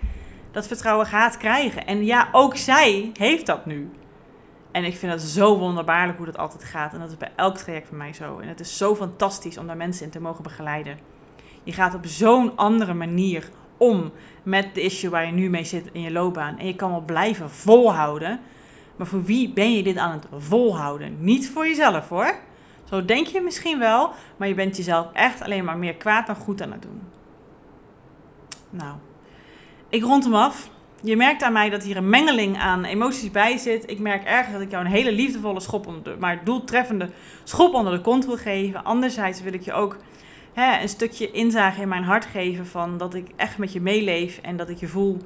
dat 0.51 0.67
vertrouwen 0.67 1.05
gaat 1.05 1.37
krijgen. 1.37 1.85
En 1.85 2.05
ja, 2.05 2.29
ook 2.31 2.57
zij 2.57 3.11
heeft 3.13 3.45
dat 3.45 3.65
nu. 3.65 3.89
En 4.71 4.83
ik 4.83 4.95
vind 4.97 5.11
dat 5.11 5.21
zo 5.21 5.57
wonderbaarlijk 5.57 6.17
hoe 6.17 6.25
dat 6.25 6.37
altijd 6.37 6.63
gaat. 6.63 6.93
En 6.93 6.99
dat 6.99 7.09
is 7.09 7.17
bij 7.17 7.31
elk 7.35 7.57
traject 7.57 7.87
van 7.87 7.97
mij 7.97 8.13
zo. 8.13 8.39
En 8.39 8.47
het 8.47 8.59
is 8.59 8.77
zo 8.77 8.95
fantastisch 8.95 9.57
om 9.57 9.67
daar 9.67 9.77
mensen 9.77 10.05
in 10.05 10.11
te 10.11 10.21
mogen 10.21 10.43
begeleiden. 10.43 10.99
Je 11.63 11.73
gaat 11.73 11.95
op 11.95 12.05
zo'n 12.05 12.57
andere 12.57 12.93
manier 12.93 13.49
om 13.79 14.11
met 14.43 14.75
de 14.75 14.81
issue 14.81 15.09
waar 15.09 15.25
je 15.25 15.31
nu 15.31 15.49
mee 15.49 15.63
zit 15.63 15.89
in 15.91 16.01
je 16.01 16.11
loopbaan. 16.11 16.57
En 16.57 16.67
je 16.67 16.75
kan 16.75 16.91
wel 16.91 17.03
blijven 17.05 17.49
volhouden. 17.49 18.39
Maar 18.95 19.07
voor 19.07 19.23
wie 19.23 19.53
ben 19.53 19.75
je 19.75 19.83
dit 19.83 19.97
aan 19.97 20.11
het 20.11 20.25
volhouden? 20.37 21.17
Niet 21.19 21.49
voor 21.49 21.67
jezelf 21.67 22.09
hoor. 22.09 22.33
Zo 22.89 23.05
denk 23.05 23.27
je 23.27 23.41
misschien 23.41 23.79
wel, 23.79 24.11
maar 24.37 24.47
je 24.47 24.53
bent 24.53 24.77
jezelf 24.77 25.07
echt 25.13 25.41
alleen 25.41 25.65
maar 25.65 25.77
meer 25.77 25.95
kwaad 25.95 26.27
dan 26.27 26.35
goed 26.35 26.61
aan 26.61 26.71
het 26.71 26.81
doen. 26.81 27.01
Nou, 28.69 28.95
ik 29.89 30.03
rond 30.03 30.23
hem 30.23 30.33
af. 30.33 30.69
Je 31.03 31.15
merkt 31.15 31.43
aan 31.43 31.53
mij 31.53 31.69
dat 31.69 31.83
hier 31.83 31.97
een 31.97 32.09
mengeling 32.09 32.57
aan 32.57 32.83
emoties 32.83 33.31
bij 33.31 33.57
zit. 33.57 33.89
Ik 33.89 33.99
merk 33.99 34.23
ergens 34.23 34.53
dat 34.53 34.61
ik 34.61 34.71
jou 34.71 34.85
een 34.85 34.91
hele 34.91 35.11
liefdevolle 35.11 35.59
schop, 35.59 35.87
onder 35.87 36.03
de, 36.03 36.15
maar 36.19 36.43
doeltreffende 36.43 37.09
schop 37.43 37.73
onder 37.73 37.93
de 37.93 38.01
kont 38.01 38.25
wil 38.25 38.37
geven. 38.37 38.83
Anderzijds 38.83 39.41
wil 39.41 39.53
ik 39.53 39.61
je 39.61 39.73
ook 39.73 39.97
hè, 40.53 40.81
een 40.81 40.89
stukje 40.89 41.31
inzage 41.31 41.81
in 41.81 41.87
mijn 41.87 42.03
hart 42.03 42.25
geven 42.25 42.65
van 42.65 42.97
dat 42.97 43.13
ik 43.13 43.27
echt 43.35 43.57
met 43.57 43.73
je 43.73 43.81
meeleef 43.81 44.37
en 44.37 44.57
dat 44.57 44.69
ik 44.69 44.77
je 44.77 44.87
voel. 44.87 45.17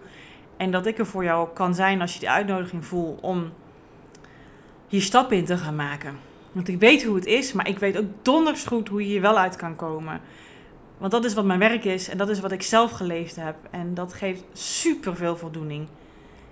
En 0.57 0.71
dat 0.71 0.85
ik 0.85 0.97
er 0.97 1.05
voor 1.05 1.23
jou 1.23 1.47
kan 1.53 1.75
zijn 1.75 2.01
als 2.01 2.13
je 2.13 2.19
die 2.19 2.29
uitnodiging 2.29 2.85
voelt 2.85 3.21
om 3.21 3.51
hier 4.87 5.01
stappen 5.01 5.37
in 5.37 5.45
te 5.45 5.57
gaan 5.57 5.75
maken. 5.75 6.19
Want 6.51 6.67
ik 6.67 6.79
weet 6.79 7.03
hoe 7.03 7.15
het 7.15 7.25
is, 7.25 7.53
maar 7.53 7.67
ik 7.67 7.79
weet 7.79 7.97
ook 7.97 8.05
donders 8.21 8.65
goed 8.65 8.87
hoe 8.87 9.01
je 9.01 9.07
hier 9.07 9.21
wel 9.21 9.37
uit 9.37 9.55
kan 9.55 9.75
komen. 9.75 10.21
Want 10.97 11.11
dat 11.11 11.25
is 11.25 11.33
wat 11.33 11.45
mijn 11.45 11.59
werk 11.59 11.85
is 11.85 12.09
en 12.09 12.17
dat 12.17 12.29
is 12.29 12.39
wat 12.39 12.51
ik 12.51 12.61
zelf 12.61 12.91
geleefd 12.91 13.35
heb. 13.35 13.55
En 13.71 13.93
dat 13.93 14.13
geeft 14.13 14.43
super 14.53 15.15
veel 15.15 15.37
voldoening. 15.37 15.87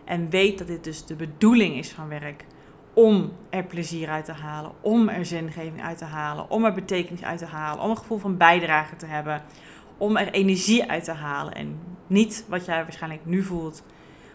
En 0.03 0.29
weet 0.29 0.57
dat 0.57 0.67
dit 0.67 0.83
dus 0.83 1.05
de 1.05 1.15
bedoeling 1.15 1.75
is 1.75 1.91
van 1.91 2.07
werk. 2.07 2.45
Om 2.93 3.31
er 3.49 3.63
plezier 3.63 4.09
uit 4.09 4.25
te 4.25 4.31
halen, 4.31 4.71
om 4.81 5.09
er 5.09 5.25
zingeving 5.25 5.83
uit 5.83 5.97
te 5.97 6.05
halen, 6.05 6.49
om 6.49 6.65
er 6.65 6.73
betekenis 6.73 7.23
uit 7.23 7.39
te 7.39 7.45
halen, 7.45 7.83
om 7.83 7.89
een 7.89 7.97
gevoel 7.97 8.17
van 8.17 8.37
bijdrage 8.37 8.95
te 8.95 9.05
hebben, 9.05 9.41
om 9.97 10.17
er 10.17 10.31
energie 10.31 10.89
uit 10.89 11.03
te 11.03 11.11
halen. 11.11 11.53
En 11.53 11.79
niet 12.07 12.45
wat 12.47 12.65
jij 12.65 12.83
waarschijnlijk 12.83 13.25
nu 13.25 13.43
voelt 13.43 13.83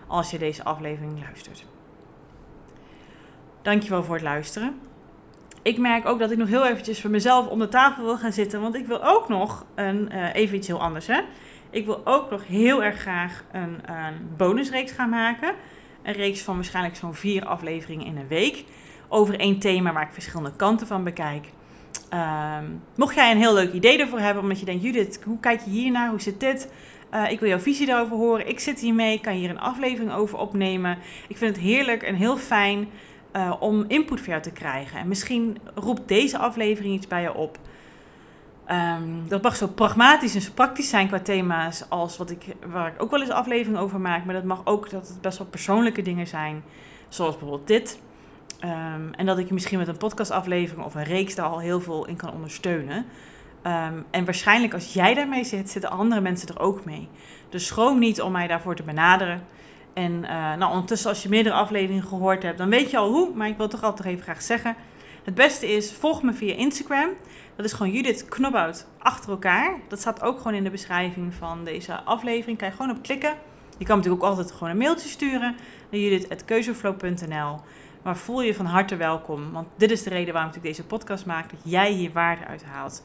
als 0.06 0.30
je 0.30 0.38
deze 0.38 0.64
aflevering 0.64 1.20
luistert. 1.20 1.64
Dankjewel 3.62 4.04
voor 4.04 4.14
het 4.14 4.24
luisteren 4.24 4.80
ik 5.66 5.78
merk 5.78 6.06
ook 6.06 6.18
dat 6.18 6.30
ik 6.30 6.38
nog 6.38 6.48
heel 6.48 6.66
eventjes 6.66 7.00
voor 7.00 7.10
mezelf 7.10 7.46
om 7.46 7.58
de 7.58 7.68
tafel 7.68 8.04
wil 8.04 8.16
gaan 8.16 8.32
zitten. 8.32 8.60
Want 8.60 8.74
ik 8.74 8.86
wil 8.86 9.04
ook 9.04 9.28
nog 9.28 9.64
een, 9.74 10.08
uh, 10.12 10.34
even 10.34 10.56
iets 10.56 10.66
heel 10.66 10.80
anders. 10.80 11.06
Hè? 11.06 11.20
Ik 11.70 11.86
wil 11.86 12.00
ook 12.04 12.30
nog 12.30 12.46
heel 12.46 12.82
erg 12.82 13.00
graag 13.00 13.44
een, 13.52 13.78
een 13.84 14.14
bonusreeks 14.36 14.92
gaan 14.92 15.08
maken. 15.08 15.54
Een 16.06 16.12
reeks 16.12 16.42
van 16.42 16.54
waarschijnlijk 16.54 16.96
zo'n 16.96 17.14
vier 17.14 17.44
afleveringen 17.44 18.06
in 18.06 18.16
een 18.16 18.28
week. 18.28 18.64
Over 19.08 19.38
één 19.38 19.58
thema 19.58 19.92
waar 19.92 20.06
ik 20.06 20.12
verschillende 20.12 20.56
kanten 20.56 20.86
van 20.86 21.04
bekijk. 21.04 21.46
Ehm, 22.08 22.64
mocht 22.96 23.14
jij 23.14 23.30
een 23.30 23.36
heel 23.36 23.54
leuk 23.54 23.72
idee 23.72 23.98
ervoor 23.98 24.18
hebben, 24.18 24.42
omdat 24.42 24.58
je 24.58 24.64
denkt, 24.64 24.82
Judith, 24.82 25.20
hoe 25.24 25.40
kijk 25.40 25.60
je 25.60 25.70
hiernaar? 25.70 26.10
Hoe 26.10 26.20
zit 26.20 26.40
dit? 26.40 26.72
Uh, 27.14 27.30
ik 27.30 27.40
wil 27.40 27.48
jouw 27.48 27.58
visie 27.58 27.86
daarover 27.86 28.16
horen. 28.16 28.48
Ik 28.48 28.60
zit 28.60 28.80
hiermee, 28.80 29.20
kan 29.20 29.32
hier 29.32 29.50
een 29.50 29.60
aflevering 29.60 30.12
over 30.12 30.38
opnemen. 30.38 30.98
Ik 31.28 31.36
vind 31.36 31.56
het 31.56 31.64
heerlijk 31.64 32.02
en 32.02 32.14
heel 32.14 32.36
fijn 32.36 32.88
uh, 33.32 33.54
om 33.60 33.84
input 33.88 34.18
voor 34.18 34.28
jou 34.28 34.42
te 34.42 34.52
krijgen. 34.52 34.98
En 34.98 35.08
misschien 35.08 35.58
roept 35.74 36.08
deze 36.08 36.38
aflevering 36.38 36.94
iets 36.94 37.06
bij 37.06 37.22
je 37.22 37.34
op. 37.34 37.58
Um, 38.70 39.28
dat 39.28 39.42
mag 39.42 39.56
zo 39.56 39.66
pragmatisch 39.66 40.34
en 40.34 40.40
zo 40.40 40.50
praktisch 40.54 40.88
zijn 40.88 41.08
qua 41.08 41.20
thema's 41.20 41.84
als 41.88 42.16
wat 42.16 42.30
ik, 42.30 42.44
waar 42.66 42.86
ik 42.86 43.02
ook 43.02 43.10
wel 43.10 43.20
eens 43.20 43.30
aflevering 43.30 43.78
over 43.78 44.00
maak. 44.00 44.24
Maar 44.24 44.34
dat 44.34 44.44
mag 44.44 44.60
ook 44.64 44.90
dat 44.90 45.08
het 45.08 45.20
best 45.20 45.38
wel 45.38 45.46
persoonlijke 45.46 46.02
dingen 46.02 46.26
zijn. 46.26 46.62
Zoals 47.08 47.36
bijvoorbeeld 47.36 47.66
dit. 47.66 48.00
Um, 48.64 49.14
en 49.14 49.26
dat 49.26 49.38
ik 49.38 49.48
je 49.48 49.54
misschien 49.54 49.78
met 49.78 49.88
een 49.88 49.96
podcastaflevering 49.96 50.86
of 50.86 50.94
een 50.94 51.04
reeks 51.04 51.34
daar 51.34 51.46
al 51.46 51.58
heel 51.58 51.80
veel 51.80 52.06
in 52.06 52.16
kan 52.16 52.32
ondersteunen. 52.32 52.96
Um, 52.96 54.04
en 54.10 54.24
waarschijnlijk 54.24 54.74
als 54.74 54.92
jij 54.92 55.14
daarmee 55.14 55.44
zit, 55.44 55.70
zitten 55.70 55.90
andere 55.90 56.20
mensen 56.20 56.48
er 56.48 56.60
ook 56.60 56.84
mee. 56.84 57.08
Dus 57.48 57.66
schroom 57.66 57.98
niet 57.98 58.20
om 58.20 58.32
mij 58.32 58.46
daarvoor 58.46 58.74
te 58.74 58.82
benaderen. 58.82 59.42
En 59.94 60.12
uh, 60.12 60.54
nou, 60.54 60.70
ondertussen, 60.70 61.08
als 61.08 61.22
je 61.22 61.28
meerdere 61.28 61.54
afleveringen 61.54 62.04
gehoord 62.04 62.42
hebt, 62.42 62.58
dan 62.58 62.68
weet 62.68 62.90
je 62.90 62.96
al 62.96 63.10
hoe. 63.10 63.30
Maar 63.34 63.48
ik 63.48 63.56
wil 63.56 63.68
toch 63.68 63.82
altijd 63.82 64.08
even 64.08 64.22
graag 64.22 64.42
zeggen. 64.42 64.76
Het 65.26 65.34
beste 65.34 65.66
is, 65.66 65.92
volg 65.92 66.22
me 66.22 66.32
via 66.32 66.54
Instagram. 66.54 67.08
Dat 67.56 67.64
is 67.66 67.72
gewoon 67.72 67.92
Judith 67.92 68.28
Knobhout 68.28 68.86
achter 68.98 69.30
elkaar. 69.30 69.76
Dat 69.88 70.00
staat 70.00 70.22
ook 70.22 70.36
gewoon 70.36 70.54
in 70.54 70.64
de 70.64 70.70
beschrijving 70.70 71.34
van 71.34 71.64
deze 71.64 72.00
aflevering. 72.00 72.58
Kan 72.58 72.68
je 72.68 72.74
gewoon 72.74 72.96
op 72.96 73.02
klikken. 73.02 73.34
Je 73.78 73.84
kan 73.84 73.96
natuurlijk 73.96 74.24
ook 74.24 74.28
altijd 74.30 74.52
gewoon 74.52 74.68
een 74.68 74.76
mailtje 74.76 75.08
sturen 75.08 75.56
naar 75.90 76.00
judith.keuzeflow.nl. 76.00 77.60
Maar 78.02 78.16
voel 78.16 78.42
je 78.42 78.54
van 78.54 78.66
harte 78.66 78.96
welkom, 78.96 79.52
want 79.52 79.68
dit 79.76 79.90
is 79.90 80.02
de 80.02 80.10
reden 80.10 80.34
waarom 80.34 80.52
ik 80.54 80.62
deze 80.62 80.84
podcast 80.84 81.26
maak, 81.26 81.50
dat 81.50 81.60
jij 81.64 81.92
hier 81.92 82.12
waarde 82.12 82.44
uit 82.44 82.64
haalt. 82.64 83.02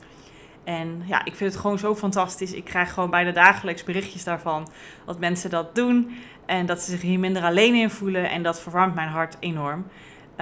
En 0.64 1.04
ja, 1.06 1.26
ik 1.26 1.36
vind 1.36 1.52
het 1.52 1.62
gewoon 1.62 1.80
zo 1.80 1.96
fantastisch. 1.96 2.54
Ik 2.54 2.64
krijg 2.64 2.94
gewoon 2.94 3.10
bijna 3.10 3.32
dagelijks 3.32 3.84
berichtjes 3.84 4.24
daarvan. 4.24 4.68
Dat 5.06 5.20
mensen 5.20 5.50
dat 5.50 5.76
doen. 5.76 6.18
En 6.46 6.66
dat 6.66 6.82
ze 6.82 6.92
zich 6.92 7.02
hier 7.02 7.20
minder 7.20 7.44
alleen 7.44 7.76
in 7.76 7.90
voelen. 7.90 8.30
En 8.30 8.44
dat 8.44 8.62
verwarmt 8.62 8.96
mijn 8.96 9.10
hart 9.10 9.38
enorm. 9.40 9.86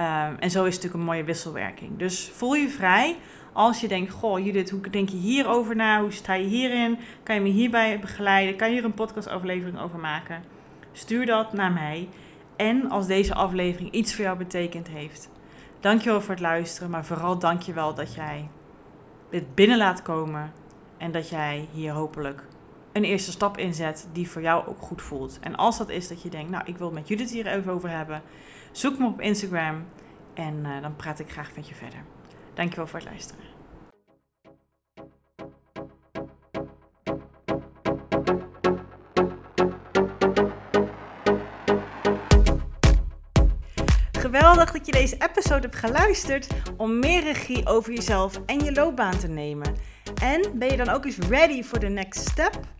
Ehm, 0.00 0.34
en 0.38 0.50
zo 0.50 0.64
is 0.64 0.74
natuurlijk 0.74 0.94
een 0.94 1.08
mooie 1.08 1.24
wisselwerking. 1.24 1.98
Dus 1.98 2.30
voel 2.34 2.54
je 2.54 2.68
vrij 2.68 3.16
als 3.52 3.80
je 3.80 3.88
denkt: 3.88 4.12
Goh, 4.12 4.44
Judith, 4.44 4.70
hoe 4.70 4.90
denk 4.90 5.08
je 5.08 5.16
hierover 5.16 5.76
na? 5.76 6.00
Hoe 6.00 6.10
sta 6.10 6.34
je 6.34 6.46
hierin? 6.46 6.98
Kan 7.22 7.34
je 7.34 7.40
me 7.40 7.48
hierbij 7.48 7.98
begeleiden? 7.98 8.56
Kan 8.56 8.68
je 8.68 8.74
hier 8.74 8.84
een 8.84 8.94
podcastaflevering 8.94 9.80
over 9.80 9.98
maken? 9.98 10.42
Stuur 10.92 11.26
dat 11.26 11.52
naar 11.52 11.72
mij. 11.72 12.08
En 12.56 12.90
als 12.90 13.06
deze 13.06 13.34
aflevering 13.34 13.90
iets 13.90 14.14
voor 14.14 14.24
jou 14.24 14.38
betekend 14.38 14.88
heeft, 14.88 15.30
dankjewel 15.80 16.20
voor 16.20 16.30
het 16.30 16.40
luisteren. 16.40 16.90
Maar 16.90 17.04
vooral 17.04 17.38
dankjewel 17.38 17.94
dat 17.94 18.14
jij 18.14 18.48
dit 19.30 19.54
binnen 19.54 19.78
laat 19.78 20.02
komen. 20.02 20.52
En 20.98 21.12
dat 21.12 21.28
jij 21.28 21.68
hier 21.72 21.92
hopelijk 21.92 22.44
een 22.92 23.04
eerste 23.04 23.30
stap 23.30 23.58
inzet 23.58 24.08
die 24.12 24.30
voor 24.30 24.42
jou 24.42 24.66
ook 24.66 24.80
goed 24.80 25.02
voelt. 25.02 25.38
En 25.40 25.56
als 25.56 25.78
dat 25.78 25.88
is 25.88 26.08
dat 26.08 26.22
je 26.22 26.28
denkt, 26.28 26.50
nou, 26.50 26.64
ik 26.66 26.76
wil 26.76 26.90
met 26.90 27.08
Judith 27.08 27.30
hier 27.30 27.46
even 27.46 27.72
over 27.72 27.90
hebben, 27.90 28.22
zoek 28.72 28.98
me 28.98 29.06
op 29.06 29.20
Instagram 29.20 29.84
en 30.34 30.54
uh, 30.64 30.82
dan 30.82 30.96
praat 30.96 31.18
ik 31.18 31.30
graag 31.30 31.56
met 31.56 31.68
je 31.68 31.74
verder. 31.74 32.04
Dankjewel 32.54 32.86
voor 32.86 32.98
het 32.98 33.08
luisteren. 33.08 33.44
Geweldig 44.12 44.72
dat 44.72 44.86
je 44.86 44.92
deze 44.92 45.16
episode 45.18 45.60
hebt 45.60 45.76
geluisterd 45.76 46.46
om 46.76 46.98
meer 46.98 47.22
regie 47.22 47.66
over 47.66 47.92
jezelf 47.92 48.40
en 48.46 48.64
je 48.64 48.72
loopbaan 48.72 49.18
te 49.18 49.28
nemen. 49.28 49.74
En 50.22 50.58
ben 50.58 50.70
je 50.70 50.76
dan 50.76 50.88
ook 50.88 51.04
eens 51.04 51.18
ready 51.18 51.62
for 51.62 51.78
the 51.78 51.86
next 51.86 52.28
step? 52.28 52.79